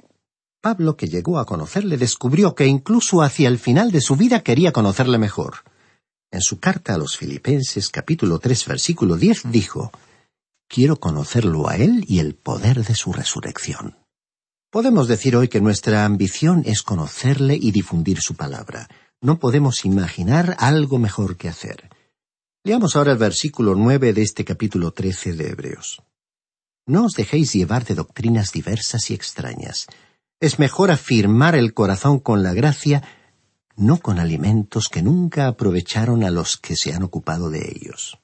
Pablo, 0.65 0.97
que 0.97 1.05
llegó 1.05 1.37
a 1.37 1.45
conocerle, 1.45 1.95
descubrió 1.95 2.55
que 2.55 2.65
incluso 2.65 3.21
hacia 3.21 3.49
el 3.49 3.59
final 3.59 3.91
de 3.91 4.01
su 4.01 4.15
vida 4.15 4.39
quería 4.41 4.71
conocerle 4.71 5.19
mejor. 5.19 5.57
En 6.31 6.41
su 6.41 6.59
carta 6.59 6.95
a 6.95 6.97
los 6.97 7.17
Filipenses 7.17 7.89
capítulo 7.89 8.39
3 8.39 8.65
versículo 8.65 9.15
10 9.15 9.51
dijo, 9.51 9.91
Quiero 10.67 10.99
conocerlo 10.99 11.69
a 11.69 11.75
Él 11.75 12.03
y 12.07 12.17
el 12.17 12.33
poder 12.33 12.83
de 12.83 12.95
su 12.95 13.13
resurrección. 13.13 13.99
Podemos 14.71 15.07
decir 15.07 15.35
hoy 15.35 15.49
que 15.49 15.61
nuestra 15.61 16.03
ambición 16.03 16.63
es 16.65 16.81
conocerle 16.81 17.55
y 17.61 17.69
difundir 17.69 18.19
su 18.19 18.33
palabra. 18.33 18.89
No 19.21 19.37
podemos 19.37 19.85
imaginar 19.85 20.55
algo 20.57 20.97
mejor 20.97 21.37
que 21.37 21.47
hacer. 21.47 21.91
Leamos 22.63 22.95
ahora 22.95 23.11
el 23.11 23.19
versículo 23.19 23.75
nueve 23.75 24.13
de 24.13 24.23
este 24.23 24.43
capítulo 24.43 24.89
trece 24.93 25.33
de 25.33 25.47
Hebreos. 25.47 26.01
No 26.87 27.05
os 27.05 27.13
dejéis 27.13 27.53
llevar 27.53 27.85
de 27.85 27.93
doctrinas 27.93 28.51
diversas 28.51 29.11
y 29.11 29.13
extrañas. 29.13 29.85
Es 30.41 30.59
mejor 30.59 30.91
afirmar 30.91 31.55
el 31.55 31.73
corazón 31.73 32.19
con 32.19 32.43
la 32.43 32.53
gracia, 32.53 33.01
no 33.77 33.99
con 33.99 34.19
alimentos 34.19 34.89
que 34.89 35.01
nunca 35.01 35.47
aprovecharon 35.47 36.23
a 36.23 36.29
los 36.29 36.57
que 36.57 36.75
se 36.75 36.93
han 36.93 37.03
ocupado 37.03 37.49
de 37.49 37.71
ellos. 37.73 38.19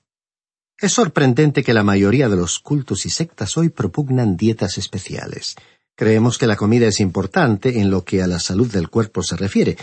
Es 0.78 0.92
sorprendente 0.94 1.64
que 1.64 1.74
la 1.74 1.84
mayoría 1.84 2.28
de 2.28 2.36
los 2.36 2.60
cultos 2.60 3.06
y 3.06 3.10
sectas 3.10 3.56
hoy 3.56 3.70
propugnan 3.70 4.36
dietas 4.36 4.78
especiales. 4.78 5.56
Creemos 5.96 6.38
que 6.38 6.48
la 6.48 6.58
comida 6.58 6.88
es 6.88 7.00
importante 7.00 7.80
en 7.80 7.90
lo 7.90 8.04
que 8.04 8.22
a 8.22 8.28
la 8.28 8.40
salud 8.40 8.70
del 8.70 8.90
cuerpo 8.90 9.24
se 9.24 9.38
refiere, 9.38 9.78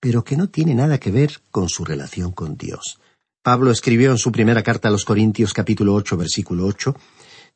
pero 0.00 0.24
que 0.24 0.36
no 0.36 0.48
tiene 0.48 0.74
nada 0.74 0.98
que 0.98 1.12
ver 1.12 1.40
con 1.50 1.68
su 1.68 1.84
relación 1.84 2.32
con 2.32 2.56
Dios. 2.56 2.98
Pablo 3.42 3.70
escribió 3.70 4.10
en 4.10 4.18
su 4.18 4.32
primera 4.32 4.62
carta 4.62 4.88
a 4.88 4.90
los 4.90 5.04
Corintios 5.04 5.52
capítulo 5.52 5.94
ocho 5.94 6.16
versículo 6.16 6.66
ocho 6.66 6.96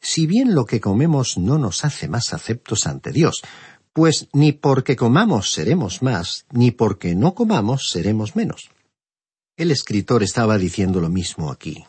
si 0.05 0.27
bien 0.27 0.55
lo 0.55 0.65
que 0.65 0.81
comemos 0.81 1.39
no 1.39 1.59
nos 1.59 1.85
hace 1.85 2.09
más 2.09 2.35
aceptos 2.35 2.89
ante 2.89 3.13
Dios, 3.13 3.41
pues 3.93 4.29
ni 4.33 4.53
porque 4.53 4.97
comamos 4.97 5.53
seremos 5.53 6.03
más, 6.03 6.47
ni 6.51 6.71
porque 6.71 7.15
no 7.15 7.35
comamos 7.35 7.91
seremos 7.91 8.37
menos. 8.37 8.71
El 9.57 9.71
escritor 9.71 10.23
estaba 10.23 10.59
diciendo 10.59 11.01
lo 11.01 11.09
mismo 11.09 11.51
aquí. 11.51 11.85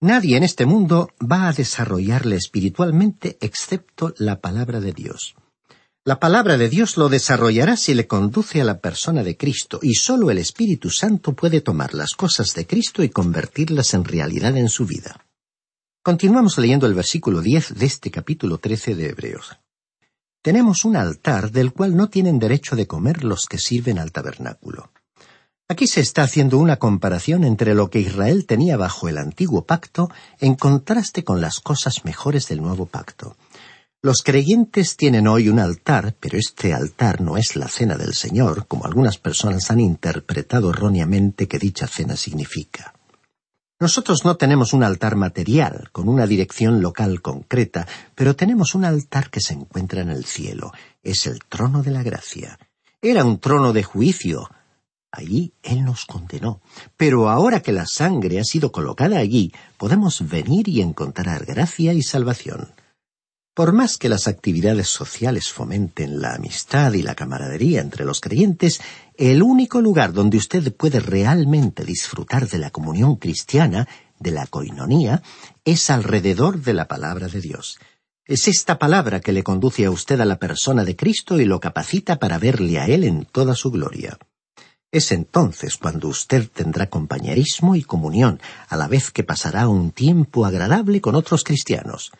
Nadie 0.00 0.36
en 0.36 0.42
este 0.42 0.66
mundo 0.66 1.08
va 1.20 1.48
a 1.48 1.52
desarrollarle 1.52 2.36
espiritualmente 2.36 3.38
excepto 3.40 4.12
la 4.18 4.40
palabra 4.40 4.80
de 4.80 4.92
Dios. 4.92 5.34
La 6.04 6.20
palabra 6.20 6.58
de 6.58 6.68
Dios 6.68 6.98
lo 6.98 7.08
desarrollará 7.08 7.78
si 7.78 7.94
le 7.94 8.06
conduce 8.06 8.60
a 8.60 8.64
la 8.64 8.80
persona 8.80 9.22
de 9.22 9.38
Cristo, 9.38 9.78
y 9.80 9.94
sólo 9.94 10.30
el 10.30 10.36
Espíritu 10.36 10.90
Santo 10.90 11.32
puede 11.32 11.62
tomar 11.62 11.94
las 11.94 12.12
cosas 12.12 12.52
de 12.52 12.66
Cristo 12.66 13.02
y 13.02 13.08
convertirlas 13.08 13.94
en 13.94 14.04
realidad 14.04 14.54
en 14.58 14.68
su 14.68 14.84
vida. 14.84 15.24
Continuamos 16.02 16.58
leyendo 16.58 16.86
el 16.86 16.92
versículo 16.92 17.40
diez 17.40 17.74
de 17.74 17.86
este 17.86 18.10
capítulo 18.10 18.58
trece 18.58 18.94
de 18.94 19.08
Hebreos. 19.08 19.56
Tenemos 20.44 20.84
un 20.84 20.94
altar 20.94 21.52
del 21.52 21.72
cual 21.72 21.96
no 21.96 22.10
tienen 22.10 22.38
derecho 22.38 22.76
de 22.76 22.86
comer 22.86 23.24
los 23.24 23.46
que 23.48 23.56
sirven 23.56 23.98
al 23.98 24.12
tabernáculo. 24.12 24.90
Aquí 25.68 25.86
se 25.86 26.02
está 26.02 26.22
haciendo 26.22 26.58
una 26.58 26.76
comparación 26.76 27.44
entre 27.44 27.74
lo 27.74 27.88
que 27.88 28.00
Israel 28.00 28.44
tenía 28.44 28.76
bajo 28.76 29.08
el 29.08 29.16
antiguo 29.16 29.64
pacto 29.64 30.10
en 30.40 30.54
contraste 30.54 31.24
con 31.24 31.40
las 31.40 31.60
cosas 31.60 32.04
mejores 32.04 32.46
del 32.46 32.60
nuevo 32.60 32.84
pacto. 32.84 33.38
Los 34.02 34.20
creyentes 34.20 34.98
tienen 34.98 35.28
hoy 35.28 35.48
un 35.48 35.60
altar, 35.60 36.14
pero 36.20 36.36
este 36.36 36.74
altar 36.74 37.22
no 37.22 37.38
es 37.38 37.56
la 37.56 37.68
cena 37.68 37.96
del 37.96 38.12
Señor, 38.12 38.66
como 38.66 38.84
algunas 38.84 39.16
personas 39.16 39.70
han 39.70 39.80
interpretado 39.80 40.68
erróneamente 40.68 41.48
que 41.48 41.58
dicha 41.58 41.86
cena 41.86 42.16
significa. 42.16 42.93
Nosotros 43.80 44.24
no 44.24 44.36
tenemos 44.36 44.72
un 44.72 44.84
altar 44.84 45.16
material, 45.16 45.88
con 45.90 46.08
una 46.08 46.26
dirección 46.26 46.80
local 46.80 47.20
concreta, 47.20 47.86
pero 48.14 48.36
tenemos 48.36 48.74
un 48.74 48.84
altar 48.84 49.30
que 49.30 49.40
se 49.40 49.54
encuentra 49.54 50.00
en 50.00 50.10
el 50.10 50.24
cielo. 50.24 50.72
Es 51.02 51.26
el 51.26 51.40
trono 51.40 51.82
de 51.82 51.90
la 51.90 52.02
gracia. 52.02 52.58
Era 53.02 53.24
un 53.24 53.40
trono 53.40 53.72
de 53.72 53.82
juicio. 53.82 54.48
Allí 55.10 55.52
Él 55.62 55.84
nos 55.84 56.06
condenó. 56.06 56.60
Pero 56.96 57.28
ahora 57.28 57.60
que 57.60 57.72
la 57.72 57.86
sangre 57.86 58.38
ha 58.38 58.44
sido 58.44 58.70
colocada 58.70 59.18
allí, 59.18 59.52
podemos 59.76 60.26
venir 60.28 60.68
y 60.68 60.80
encontrar 60.80 61.44
gracia 61.44 61.92
y 61.92 62.02
salvación. 62.02 62.72
Por 63.54 63.72
más 63.72 63.98
que 63.98 64.08
las 64.08 64.26
actividades 64.26 64.88
sociales 64.88 65.52
fomenten 65.52 66.20
la 66.20 66.34
amistad 66.34 66.92
y 66.94 67.02
la 67.02 67.14
camaradería 67.14 67.80
entre 67.80 68.04
los 68.04 68.20
creyentes, 68.20 68.80
el 69.16 69.44
único 69.44 69.80
lugar 69.80 70.12
donde 70.12 70.38
usted 70.38 70.74
puede 70.74 70.98
realmente 70.98 71.84
disfrutar 71.84 72.48
de 72.48 72.58
la 72.58 72.70
comunión 72.70 73.14
cristiana, 73.14 73.86
de 74.18 74.32
la 74.32 74.48
coinonía, 74.48 75.22
es 75.64 75.88
alrededor 75.88 76.62
de 76.62 76.74
la 76.74 76.88
palabra 76.88 77.28
de 77.28 77.40
Dios. 77.40 77.78
Es 78.26 78.48
esta 78.48 78.76
palabra 78.76 79.20
que 79.20 79.32
le 79.32 79.44
conduce 79.44 79.84
a 79.84 79.92
usted 79.92 80.20
a 80.20 80.24
la 80.24 80.40
persona 80.40 80.84
de 80.84 80.96
Cristo 80.96 81.38
y 81.38 81.44
lo 81.44 81.60
capacita 81.60 82.18
para 82.18 82.38
verle 82.38 82.80
a 82.80 82.86
Él 82.86 83.04
en 83.04 83.24
toda 83.24 83.54
su 83.54 83.70
gloria. 83.70 84.18
Es 84.90 85.12
entonces 85.12 85.76
cuando 85.76 86.08
usted 86.08 86.48
tendrá 86.48 86.90
compañerismo 86.90 87.76
y 87.76 87.84
comunión, 87.84 88.40
a 88.68 88.76
la 88.76 88.88
vez 88.88 89.12
que 89.12 89.22
pasará 89.22 89.68
un 89.68 89.92
tiempo 89.92 90.44
agradable 90.44 91.00
con 91.00 91.14
otros 91.14 91.44
cristianos. 91.44 92.10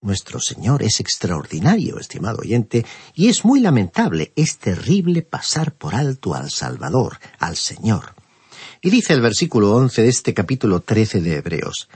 Nuestro 0.00 0.38
Señor 0.38 0.84
es 0.84 1.00
extraordinario, 1.00 1.98
estimado 1.98 2.38
oyente, 2.38 2.86
y 3.14 3.28
es 3.28 3.44
muy 3.44 3.60
lamentable, 3.60 4.32
es 4.36 4.58
terrible 4.58 5.22
pasar 5.22 5.72
por 5.72 5.96
alto 5.96 6.34
al 6.34 6.50
Salvador, 6.50 7.18
al 7.40 7.56
Señor. 7.56 8.14
Y 8.80 8.90
dice 8.90 9.12
el 9.12 9.20
versículo 9.20 9.74
once 9.74 10.02
de 10.02 10.08
este 10.08 10.34
capítulo 10.34 10.80
trece 10.80 11.20
de 11.20 11.38
Hebreos, 11.38 11.88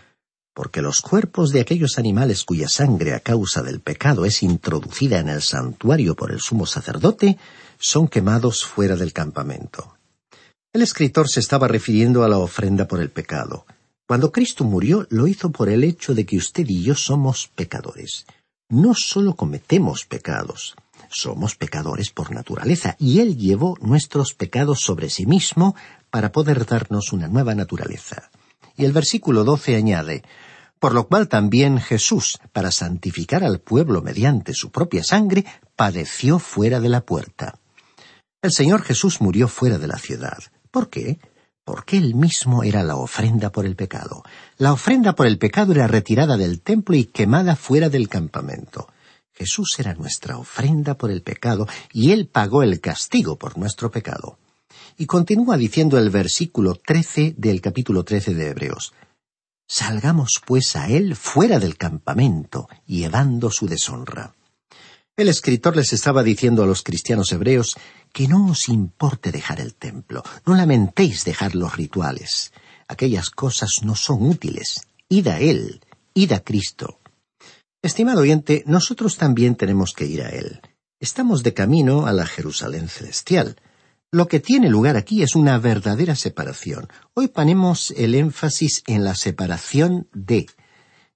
porque 0.53 0.83
los 0.83 1.01
cuerpos 1.01 1.53
de 1.53 1.61
aquellos 1.61 1.97
animales 1.97 2.43
cuya 2.43 2.69
sangre 2.69 3.15
a 3.15 3.21
causa 3.21 3.63
del 3.63 3.81
pecado 3.81 4.25
es 4.25 4.43
introducida 4.43 5.21
en 5.21 5.29
el 5.29 5.41
santuario 5.41 6.17
por 6.17 6.33
el 6.33 6.41
sumo 6.41 6.67
sacerdote, 6.67 7.39
son 7.79 8.09
quemados 8.09 8.65
fuera 8.65 8.97
del 8.97 9.13
campamento. 9.13 9.97
El 10.73 10.83
escritor 10.83 11.29
se 11.29 11.39
estaba 11.39 11.69
refiriendo 11.69 12.25
a 12.25 12.29
la 12.29 12.39
ofrenda 12.39 12.89
por 12.89 13.01
el 13.01 13.11
pecado. 13.11 13.65
Cuando 14.13 14.31
Cristo 14.31 14.65
murió, 14.65 15.07
lo 15.09 15.27
hizo 15.27 15.53
por 15.53 15.71
el 15.71 15.85
hecho 15.85 16.15
de 16.15 16.27
que 16.27 16.37
usted 16.37 16.67
y 16.69 16.83
yo 16.83 16.95
somos 16.95 17.49
pecadores. 17.49 18.27
No 18.69 18.93
solo 18.93 19.37
cometemos 19.37 20.05
pecados, 20.05 20.77
somos 21.09 21.57
pecadores 21.57 22.11
por 22.11 22.31
naturaleza, 22.31 22.95
y 22.99 23.21
Él 23.21 23.39
llevó 23.39 23.79
nuestros 23.81 24.35
pecados 24.35 24.81
sobre 24.81 25.09
sí 25.09 25.25
mismo 25.25 25.75
para 26.11 26.31
poder 26.31 26.67
darnos 26.67 27.15
una 27.15 27.27
nueva 27.27 27.55
naturaleza. 27.55 28.31
Y 28.77 28.85
el 28.85 28.93
versículo 28.93 29.45
doce 29.45 29.77
añade, 29.77 30.23
por 30.79 30.93
lo 30.93 31.09
cual 31.09 31.29
también 31.29 31.81
Jesús, 31.81 32.39
para 32.53 32.71
santificar 32.71 33.43
al 33.43 33.61
pueblo 33.61 34.03
mediante 34.03 34.53
su 34.53 34.71
propia 34.71 35.03
sangre, 35.03 35.47
padeció 35.75 36.39
fuera 36.39 36.81
de 36.81 36.91
la 36.91 37.01
puerta. 37.01 37.59
El 38.43 38.53
Señor 38.53 38.83
Jesús 38.83 39.23
murió 39.23 39.49
fuera 39.49 39.79
de 39.79 39.87
la 39.87 39.97
ciudad. 39.97 40.37
¿Por 40.71 40.91
qué? 40.91 41.19
Porque 41.65 41.97
él 41.97 42.15
mismo 42.15 42.63
era 42.63 42.83
la 42.83 42.97
ofrenda 42.97 43.51
por 43.53 43.67
el 43.67 43.77
pecado. 43.77 44.23
La 44.59 44.73
ofrenda 44.73 45.15
por 45.15 45.27
el 45.27 45.39
pecado 45.39 45.73
era 45.73 45.87
retirada 45.87 46.37
del 46.37 46.61
templo 46.61 46.97
y 46.97 47.05
quemada 47.05 47.57
fuera 47.57 47.89
del 47.89 48.09
campamento. 48.09 48.89
Jesús 49.33 49.77
era 49.79 49.95
nuestra 49.95 50.39
ofrenda 50.39 50.95
por 50.95 51.11
el 51.11 51.23
pecado 51.23 51.67
y 51.93 52.13
él 52.13 52.27
pagó 52.27 52.63
el 52.63 52.81
castigo 52.81 53.37
por 53.37 53.57
nuestro 53.59 53.91
pecado. 53.91 54.39
Y 54.99 55.07
continúa 55.07 55.57
diciendo 55.57 55.99
el 55.99 56.11
versículo 56.11 56.75
trece 56.75 57.35
del 57.39 57.61
capítulo 57.61 58.05
trece 58.05 58.35
de 58.35 58.49
Hebreos. 58.49 58.93
Salgamos 59.67 60.43
pues 60.45 60.77
a 60.77 60.89
él 60.89 61.17
fuera 61.17 61.59
del 61.59 61.77
campamento, 61.77 62.69
llevando 62.87 63.51
su 63.51 63.67
deshonra. 63.67 64.35
El 65.17 65.29
escritor 65.29 65.77
les 65.77 65.93
estaba 65.93 66.23
diciendo 66.23 66.63
a 66.63 66.67
los 66.67 66.83
cristianos 66.83 67.33
hebreos 67.33 67.77
que 68.13 68.29
no 68.29 68.47
os 68.47 68.69
importe 68.69 69.33
dejar 69.33 69.61
el 69.61 69.75
templo, 69.75 70.23
no 70.47 70.55
lamentéis 70.55 71.25
dejar 71.25 71.55
los 71.55 71.77
rituales. 71.77 72.53
Aquellas 72.89 73.31
cosas 73.31 73.83
no 73.83 73.97
son 73.97 74.23
útiles. 74.23 74.83
Id 75.09 75.29
a 75.29 75.41
Él, 75.41 75.81
id 76.15 76.33
a 76.33 76.41
Cristo. 76.41 77.01
Estimado 77.81 78.21
oyente, 78.21 78.63
nosotros 78.67 79.17
también 79.17 79.57
tenemos 79.57 79.93
que 79.93 80.07
ir 80.07 80.23
a 80.23 80.29
Él. 80.29 80.61
Estamos 81.01 81.43
de 81.43 81.55
camino 81.55 82.07
a 82.07 82.13
la 82.13 82.27
Jerusalén 82.27 82.89
celestial. 82.89 83.57
Lo 84.13 84.29
que 84.29 84.41
tiene 84.41 84.69
lugar 84.69 84.97
aquí 84.97 85.23
es 85.23 85.35
una 85.35 85.59
verdadera 85.59 86.15
separación. 86.15 86.89
Hoy 87.15 87.29
ponemos 87.29 87.93
el 87.97 88.15
énfasis 88.15 88.85
en 88.87 89.05
la 89.05 89.15
separación 89.15 90.07
de. 90.13 90.47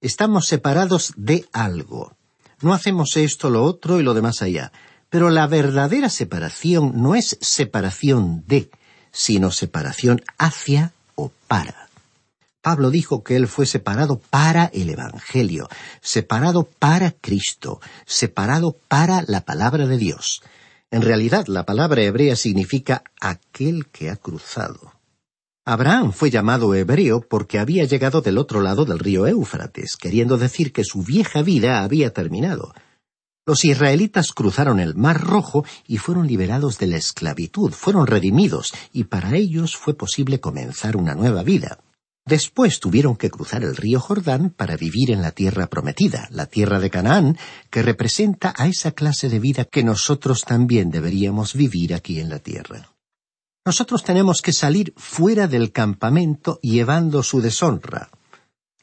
Estamos 0.00 0.48
separados 0.48 1.12
de 1.16 1.46
algo. 1.52 2.16
No 2.62 2.72
hacemos 2.72 3.16
esto, 3.16 3.50
lo 3.50 3.64
otro 3.64 4.00
y 4.00 4.02
lo 4.02 4.14
demás 4.14 4.40
allá. 4.40 4.72
Pero 5.08 5.30
la 5.30 5.46
verdadera 5.46 6.08
separación 6.08 6.92
no 7.02 7.14
es 7.14 7.38
separación 7.40 8.44
de, 8.46 8.70
sino 9.12 9.50
separación 9.50 10.22
hacia 10.38 10.92
o 11.14 11.30
para. 11.46 11.86
Pablo 12.60 12.90
dijo 12.90 13.22
que 13.22 13.36
él 13.36 13.46
fue 13.46 13.64
separado 13.64 14.18
para 14.18 14.64
el 14.66 14.90
Evangelio, 14.90 15.68
separado 16.00 16.64
para 16.64 17.12
Cristo, 17.12 17.80
separado 18.06 18.76
para 18.88 19.22
la 19.28 19.42
palabra 19.42 19.86
de 19.86 19.98
Dios. 19.98 20.42
En 20.90 21.02
realidad, 21.02 21.46
la 21.46 21.64
palabra 21.64 22.02
hebrea 22.02 22.34
significa 22.34 23.04
aquel 23.20 23.86
que 23.86 24.10
ha 24.10 24.16
cruzado. 24.16 24.92
Abraham 25.64 26.12
fue 26.12 26.30
llamado 26.30 26.74
hebreo 26.74 27.20
porque 27.20 27.58
había 27.58 27.84
llegado 27.84 28.20
del 28.20 28.38
otro 28.38 28.60
lado 28.60 28.84
del 28.84 28.98
río 28.98 29.26
Éufrates, 29.26 29.96
queriendo 29.96 30.36
decir 30.36 30.72
que 30.72 30.84
su 30.84 31.02
vieja 31.02 31.42
vida 31.42 31.82
había 31.82 32.12
terminado. 32.12 32.72
Los 33.48 33.64
israelitas 33.64 34.32
cruzaron 34.32 34.80
el 34.80 34.96
Mar 34.96 35.20
Rojo 35.20 35.64
y 35.86 35.98
fueron 35.98 36.26
liberados 36.26 36.78
de 36.78 36.88
la 36.88 36.96
esclavitud, 36.96 37.70
fueron 37.70 38.08
redimidos, 38.08 38.74
y 38.92 39.04
para 39.04 39.36
ellos 39.36 39.76
fue 39.76 39.94
posible 39.94 40.40
comenzar 40.40 40.96
una 40.96 41.14
nueva 41.14 41.44
vida. 41.44 41.78
Después 42.26 42.80
tuvieron 42.80 43.14
que 43.14 43.30
cruzar 43.30 43.62
el 43.62 43.76
río 43.76 44.00
Jordán 44.00 44.50
para 44.50 44.76
vivir 44.76 45.12
en 45.12 45.22
la 45.22 45.30
tierra 45.30 45.68
prometida, 45.68 46.26
la 46.32 46.46
tierra 46.46 46.80
de 46.80 46.90
Canaán, 46.90 47.38
que 47.70 47.82
representa 47.82 48.52
a 48.56 48.66
esa 48.66 48.90
clase 48.90 49.28
de 49.28 49.38
vida 49.38 49.64
que 49.64 49.84
nosotros 49.84 50.42
también 50.42 50.90
deberíamos 50.90 51.54
vivir 51.54 51.94
aquí 51.94 52.18
en 52.18 52.30
la 52.30 52.40
tierra. 52.40 52.96
Nosotros 53.64 54.02
tenemos 54.02 54.42
que 54.42 54.52
salir 54.52 54.92
fuera 54.96 55.46
del 55.46 55.70
campamento 55.70 56.58
llevando 56.62 57.22
su 57.22 57.40
deshonra. 57.40 58.10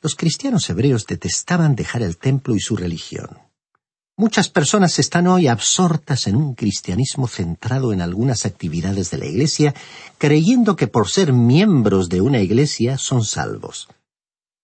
Los 0.01 0.15
cristianos 0.15 0.69
hebreos 0.69 1.05
detestaban 1.05 1.75
dejar 1.75 2.01
el 2.01 2.17
templo 2.17 2.55
y 2.55 2.61
su 2.61 2.77
religión. 2.77 3.42
Muchas 4.15 4.47
personas 4.47 4.99
están 4.99 5.25
hoy 5.25 5.47
absortas 5.47 6.27
en 6.27 6.35
un 6.35 6.53
cristianismo 6.53 7.27
centrado 7.27 7.93
en 7.93 7.99
algunas 7.99 8.45
actividades 8.45 9.09
de 9.09 9.17
la 9.17 9.25
Iglesia, 9.25 9.73
creyendo 10.19 10.75
que 10.75 10.85
por 10.85 11.09
ser 11.09 11.33
miembros 11.33 12.09
de 12.09 12.21
una 12.21 12.39
Iglesia 12.39 12.99
son 12.99 13.25
salvos. 13.25 13.87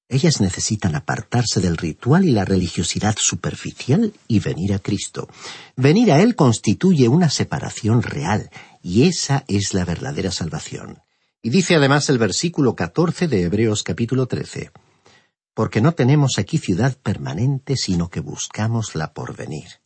Ellas 0.08 0.40
necesitan 0.40 0.94
apartarse 0.94 1.62
del 1.62 1.78
ritual 1.78 2.26
y 2.26 2.32
la 2.32 2.46
religiosidad 2.46 3.16
superficial 3.20 4.14
y 4.28 4.40
venir 4.40 4.72
a 4.72 4.80
Cristo. 4.80 5.28
Venir 5.76 6.12
a 6.12 6.22
Él 6.22 6.36
constituye 6.36 7.08
una 7.08 7.32
separación 7.32 8.04
real, 8.04 8.52
y 8.84 9.08
esa 9.08 9.46
es 9.48 9.74
la 9.74 9.84
verdadera 9.84 10.30
salvación. 10.30 11.00
Y 11.42 11.50
dice 11.50 11.76
además 11.76 12.08
el 12.10 12.20
versículo 12.20 12.76
catorce 12.76 13.28
de 13.28 13.42
Hebreos 13.44 13.82
capítulo 13.82 14.28
trece 14.28 14.70
porque 15.60 15.82
no 15.82 15.92
tenemos 15.92 16.40
aquí 16.40 16.58
ciudad 16.58 16.96
permanente, 17.04 17.76
sino 17.76 18.10
que 18.10 18.22
buscamos 18.22 18.96
la 18.96 19.12
porvenir. 19.12 19.82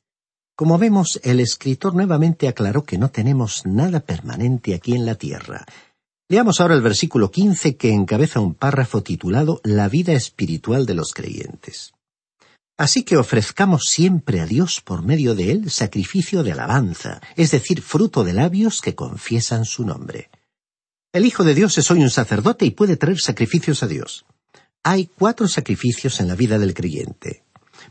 Como 0.55 0.77
vemos, 0.77 1.19
el 1.23 1.39
escritor 1.39 1.95
nuevamente 1.95 2.47
aclaró 2.47 2.83
que 2.83 2.99
no 2.99 3.09
tenemos 3.09 3.65
nada 3.65 4.01
permanente 4.01 4.75
aquí 4.75 4.93
en 4.93 5.07
la 5.07 5.15
tierra. 5.15 5.65
Leamos 6.29 6.61
ahora 6.61 6.75
el 6.75 6.83
versículo 6.83 7.31
quince 7.31 7.75
que 7.75 7.91
encabeza 7.91 8.39
un 8.39 8.53
párrafo 8.53 9.01
titulado 9.01 9.61
La 9.63 9.89
vida 9.89 10.13
espiritual 10.13 10.85
de 10.85 10.93
los 10.93 11.11
creyentes. 11.11 11.95
Así 12.77 13.01
que 13.01 13.17
ofrezcamos 13.17 13.85
siempre 13.85 14.41
a 14.41 14.45
Dios 14.45 14.79
por 14.79 15.01
medio 15.01 15.33
de 15.33 15.49
él 15.49 15.71
sacrificio 15.71 16.43
de 16.43 16.51
alabanza, 16.51 17.19
es 17.35 17.49
decir, 17.49 17.81
fruto 17.81 18.23
de 18.23 18.33
labios 18.33 18.79
que 18.79 18.93
confiesan 18.93 19.65
su 19.65 19.87
nombre. 19.87 20.29
El 21.11 21.25
Hijo 21.25 21.43
de 21.43 21.55
Dios 21.55 21.75
es 21.79 21.89
hoy 21.89 22.03
un 22.03 22.11
sacerdote 22.11 22.63
y 22.63 22.69
puede 22.69 22.95
traer 22.95 23.19
sacrificios 23.19 23.81
a 23.81 23.87
Dios. 23.87 24.23
Hay 24.85 25.09
cuatro 25.17 25.47
sacrificios 25.47 26.19
en 26.19 26.27
la 26.27 26.35
vida 26.35 26.59
del 26.59 26.73
creyente. 26.73 27.43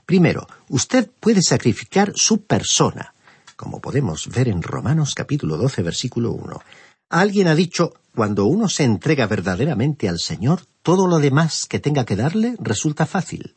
Primero, 0.05 0.47
usted 0.69 1.11
puede 1.21 1.41
sacrificar 1.41 2.13
su 2.15 2.43
persona, 2.43 3.15
como 3.57 3.81
podemos 3.81 4.29
ver 4.29 4.49
en 4.49 4.61
Romanos 4.61 5.15
capítulo 5.15 5.57
12 5.57 5.83
versículo 5.83 6.33
1. 6.33 6.61
Alguien 7.09 7.49
ha 7.49 7.55
dicho, 7.55 7.95
cuando 8.15 8.45
uno 8.45 8.69
se 8.69 8.85
entrega 8.85 9.27
verdaderamente 9.27 10.07
al 10.07 10.19
Señor, 10.19 10.67
todo 10.83 11.07
lo 11.07 11.19
demás 11.19 11.65
que 11.65 11.79
tenga 11.79 12.05
que 12.05 12.15
darle 12.15 12.57
resulta 12.59 13.07
fácil. 13.07 13.55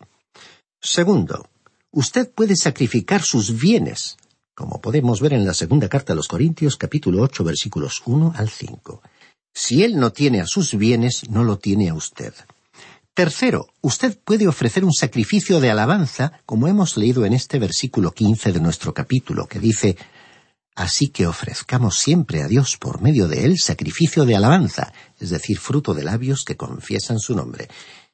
Segundo, 0.81 1.49
usted 1.91 2.31
puede 2.31 2.55
sacrificar 2.55 3.21
sus 3.21 3.59
bienes, 3.59 4.15
como 4.53 4.79
podemos 4.79 5.19
ver 5.19 5.33
en 5.33 5.45
la 5.45 5.53
segunda 5.53 5.89
carta 5.89 6.13
a 6.13 6.15
los 6.15 6.29
Corintios 6.29 6.77
capítulo 6.77 7.21
8 7.23 7.43
versículos 7.43 8.01
1 8.05 8.33
al 8.37 8.49
5. 8.49 9.01
Si 9.53 9.83
él 9.83 9.99
no 9.99 10.13
tiene 10.13 10.39
a 10.39 10.47
sus 10.47 10.75
bienes, 10.75 11.29
no 11.29 11.43
lo 11.43 11.57
tiene 11.57 11.89
a 11.89 11.95
usted. 11.95 12.33
Tercero, 13.15 13.69
usted 13.79 14.19
puede 14.25 14.45
ofrecer 14.45 14.83
un 14.83 14.91
sacrificio 14.91 15.61
de 15.61 15.71
alabanza, 15.71 16.33
como 16.45 16.67
hemos 16.67 16.97
leído 16.97 17.23
en 17.23 17.31
este 17.31 17.59
versículo 17.59 18.11
quince 18.11 18.51
de 18.51 18.59
nuestro 18.59 18.93
capítulo, 18.93 19.47
que 19.47 19.59
dice 19.59 19.95
Así 20.75 21.07
que 21.07 21.25
ofrezcamos 21.25 21.97
siempre 21.97 22.43
a 22.43 22.49
Dios 22.49 22.75
por 22.75 23.01
medio 23.01 23.29
de 23.29 23.45
él 23.45 23.57
sacrificio 23.57 24.25
de 24.25 24.35
alabanza, 24.35 24.91
es 25.17 25.29
decir, 25.29 25.59
fruto 25.59 25.93
de 25.93 26.03
labios 26.03 26.43
que 26.43 26.57
confiesan 26.57 27.19
su 27.19 27.33
nombre. 27.33 27.69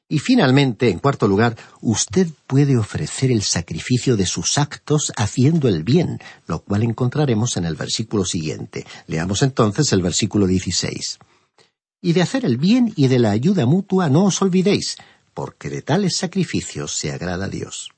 Y 0.08 0.20
finalmente, 0.20 0.88
en 0.88 1.00
cuarto 1.00 1.26
lugar, 1.26 1.56
usted 1.80 2.28
puede 2.46 2.76
ofrecer 2.76 3.32
el 3.32 3.42
sacrificio 3.42 4.16
de 4.16 4.26
sus 4.26 4.56
actos 4.56 5.12
haciendo 5.16 5.66
el 5.66 5.82
bien, 5.82 6.20
lo 6.46 6.60
cual 6.60 6.84
encontraremos 6.84 7.56
en 7.56 7.64
el 7.64 7.74
versículo 7.74 8.24
siguiente. 8.24 8.86
Leamos 9.08 9.42
entonces 9.42 9.92
el 9.92 10.00
versículo 10.00 10.46
dieciséis 10.46 11.18
y 12.02 12.12
de 12.12 12.20
hacer 12.20 12.44
el 12.44 12.58
bien 12.58 12.92
y 12.96 13.06
de 13.06 13.20
la 13.20 13.30
ayuda 13.30 13.64
mutua 13.64 14.10
no 14.10 14.24
os 14.24 14.42
olvidéis, 14.42 14.96
porque 15.32 15.70
de 15.70 15.80
tales 15.80 16.16
sacrificios 16.16 16.92
se 16.94 17.12
agrada 17.12 17.48
Dios. 17.48 17.90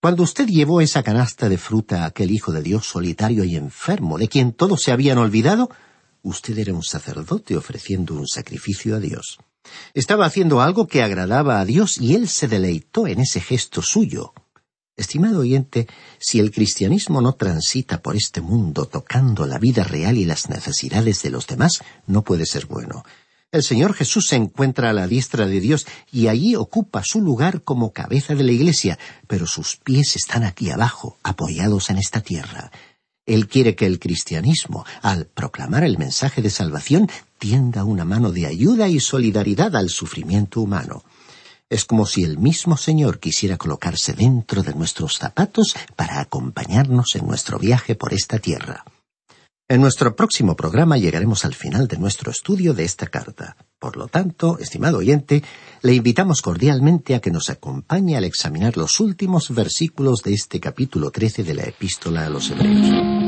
Cuando 0.00 0.22
usted 0.22 0.46
llevó 0.46 0.80
esa 0.80 1.02
canasta 1.02 1.48
de 1.48 1.58
fruta 1.58 2.02
a 2.02 2.06
aquel 2.06 2.30
hijo 2.30 2.52
de 2.52 2.62
Dios 2.62 2.86
solitario 2.86 3.44
y 3.44 3.56
enfermo, 3.56 4.16
de 4.16 4.28
quien 4.28 4.52
todos 4.52 4.82
se 4.82 4.92
habían 4.92 5.18
olvidado, 5.18 5.70
usted 6.22 6.58
era 6.58 6.72
un 6.72 6.82
sacerdote 6.82 7.56
ofreciendo 7.56 8.14
un 8.14 8.26
sacrificio 8.26 8.96
a 8.96 9.00
Dios. 9.00 9.38
Estaba 9.94 10.24
haciendo 10.24 10.62
algo 10.62 10.86
que 10.86 11.02
agradaba 11.02 11.60
a 11.60 11.64
Dios 11.64 11.98
y 11.98 12.14
él 12.14 12.28
se 12.28 12.48
deleitó 12.48 13.06
en 13.06 13.20
ese 13.20 13.40
gesto 13.40 13.82
suyo. 13.82 14.32
Estimado 14.98 15.38
oyente, 15.38 15.86
si 16.18 16.40
el 16.40 16.50
cristianismo 16.50 17.22
no 17.22 17.34
transita 17.34 18.02
por 18.02 18.16
este 18.16 18.40
mundo 18.40 18.86
tocando 18.86 19.46
la 19.46 19.56
vida 19.58 19.84
real 19.84 20.18
y 20.18 20.24
las 20.24 20.50
necesidades 20.50 21.22
de 21.22 21.30
los 21.30 21.46
demás, 21.46 21.84
no 22.08 22.24
puede 22.24 22.46
ser 22.46 22.66
bueno. 22.66 23.04
El 23.52 23.62
Señor 23.62 23.94
Jesús 23.94 24.26
se 24.26 24.34
encuentra 24.34 24.90
a 24.90 24.92
la 24.92 25.06
diestra 25.06 25.46
de 25.46 25.60
Dios 25.60 25.86
y 26.10 26.26
allí 26.26 26.56
ocupa 26.56 27.02
su 27.04 27.22
lugar 27.22 27.62
como 27.62 27.92
cabeza 27.92 28.34
de 28.34 28.42
la 28.42 28.50
Iglesia, 28.50 28.98
pero 29.28 29.46
sus 29.46 29.76
pies 29.76 30.16
están 30.16 30.42
aquí 30.42 30.68
abajo, 30.70 31.16
apoyados 31.22 31.90
en 31.90 31.98
esta 31.98 32.20
tierra. 32.20 32.72
Él 33.24 33.46
quiere 33.46 33.76
que 33.76 33.86
el 33.86 34.00
cristianismo, 34.00 34.84
al 35.00 35.26
proclamar 35.26 35.84
el 35.84 35.96
mensaje 35.96 36.42
de 36.42 36.50
salvación, 36.50 37.08
tienda 37.38 37.84
una 37.84 38.04
mano 38.04 38.32
de 38.32 38.46
ayuda 38.46 38.88
y 38.88 38.98
solidaridad 38.98 39.76
al 39.76 39.90
sufrimiento 39.90 40.60
humano. 40.60 41.04
Es 41.70 41.84
como 41.84 42.06
si 42.06 42.24
el 42.24 42.38
mismo 42.38 42.78
Señor 42.78 43.18
quisiera 43.18 43.58
colocarse 43.58 44.14
dentro 44.14 44.62
de 44.62 44.74
nuestros 44.74 45.18
zapatos 45.18 45.74
para 45.96 46.20
acompañarnos 46.20 47.14
en 47.14 47.26
nuestro 47.26 47.58
viaje 47.58 47.94
por 47.94 48.14
esta 48.14 48.38
tierra. 48.38 48.84
En 49.70 49.82
nuestro 49.82 50.16
próximo 50.16 50.56
programa 50.56 50.96
llegaremos 50.96 51.44
al 51.44 51.54
final 51.54 51.86
de 51.86 51.98
nuestro 51.98 52.30
estudio 52.30 52.72
de 52.72 52.84
esta 52.84 53.08
carta. 53.08 53.54
Por 53.78 53.98
lo 53.98 54.08
tanto, 54.08 54.58
estimado 54.58 54.96
oyente, 54.96 55.44
le 55.82 55.92
invitamos 55.92 56.40
cordialmente 56.40 57.14
a 57.14 57.20
que 57.20 57.30
nos 57.30 57.50
acompañe 57.50 58.16
al 58.16 58.24
examinar 58.24 58.78
los 58.78 58.98
últimos 58.98 59.54
versículos 59.54 60.22
de 60.22 60.32
este 60.32 60.60
capítulo 60.60 61.10
13 61.10 61.44
de 61.44 61.54
la 61.54 61.64
Epístola 61.64 62.24
a 62.24 62.30
los 62.30 62.50
Hebreos. 62.50 63.27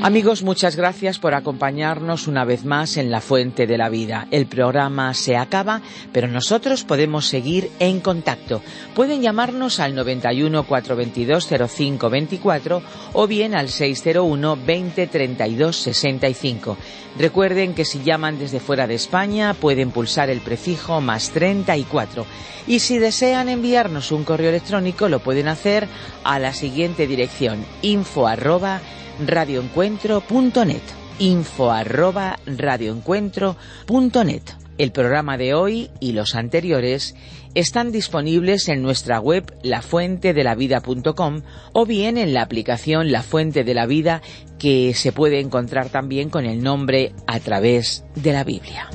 Amigos, 0.00 0.44
muchas 0.44 0.76
gracias 0.76 1.18
por 1.18 1.34
acompañarnos 1.34 2.28
una 2.28 2.44
vez 2.44 2.64
más 2.64 2.96
en 2.96 3.10
La 3.10 3.20
Fuente 3.20 3.66
de 3.66 3.76
la 3.76 3.88
Vida. 3.88 4.28
El 4.30 4.46
programa 4.46 5.12
se 5.12 5.36
acaba, 5.36 5.82
pero 6.12 6.28
nosotros 6.28 6.84
podemos 6.84 7.26
seguir 7.26 7.68
en 7.80 7.98
contacto. 7.98 8.62
Pueden 8.94 9.22
llamarnos 9.22 9.80
al 9.80 9.96
91 9.96 10.62
422 10.62 11.48
0524 11.48 12.82
o 13.14 13.26
bien 13.26 13.56
al 13.56 13.70
601 13.70 14.58
20 14.64 15.06
32 15.08 15.76
65. 15.76 16.76
Recuerden 17.18 17.74
que 17.74 17.84
si 17.84 18.00
llaman 18.04 18.38
desde 18.38 18.60
fuera 18.60 18.86
de 18.86 18.94
España 18.94 19.52
pueden 19.52 19.90
pulsar 19.90 20.30
el 20.30 20.40
prefijo 20.40 21.00
más 21.00 21.30
34. 21.30 22.24
Y 22.68 22.78
si 22.78 22.98
desean 22.98 23.48
enviarnos 23.48 24.12
un 24.12 24.22
correo 24.22 24.50
electrónico 24.50 25.08
lo 25.08 25.18
pueden 25.18 25.48
hacer 25.48 25.88
a 26.22 26.38
la 26.38 26.54
siguiente 26.54 27.08
dirección 27.08 27.64
info 27.82 28.28
arroba 28.28 28.80
radioencuentro.net. 29.26 30.82
Info 31.18 31.70
arroba 31.70 32.38
radioencuentro.net. 32.46 34.42
El 34.78 34.92
programa 34.92 35.36
de 35.36 35.54
hoy 35.54 35.90
y 35.98 36.12
los 36.12 36.36
anteriores 36.36 37.16
están 37.54 37.90
disponibles 37.90 38.68
en 38.68 38.82
nuestra 38.82 39.18
web 39.18 39.52
lafuentedelavida.com 39.64 41.42
o 41.72 41.86
bien 41.86 42.16
en 42.16 42.32
la 42.32 42.42
aplicación 42.42 43.10
La 43.10 43.22
Fuente 43.22 43.64
de 43.64 43.74
la 43.74 43.86
Vida 43.86 44.22
que 44.60 44.94
se 44.94 45.10
puede 45.10 45.40
encontrar 45.40 45.88
también 45.88 46.30
con 46.30 46.46
el 46.46 46.62
nombre 46.62 47.12
a 47.26 47.40
través 47.40 48.04
de 48.14 48.32
la 48.32 48.44
Biblia. 48.44 48.88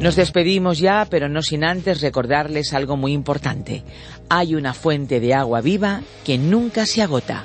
Nos 0.00 0.16
despedimos 0.16 0.78
ya, 0.78 1.06
pero 1.10 1.28
no 1.28 1.42
sin 1.42 1.64
antes 1.64 2.00
recordarles 2.02 2.74
algo 2.74 2.96
muy 2.96 3.12
importante. 3.12 3.82
Hay 4.28 4.54
una 4.54 4.74
fuente 4.74 5.18
de 5.18 5.34
agua 5.34 5.62
viva 5.62 6.02
que 6.24 6.38
nunca 6.38 6.86
se 6.86 7.02
agota 7.02 7.44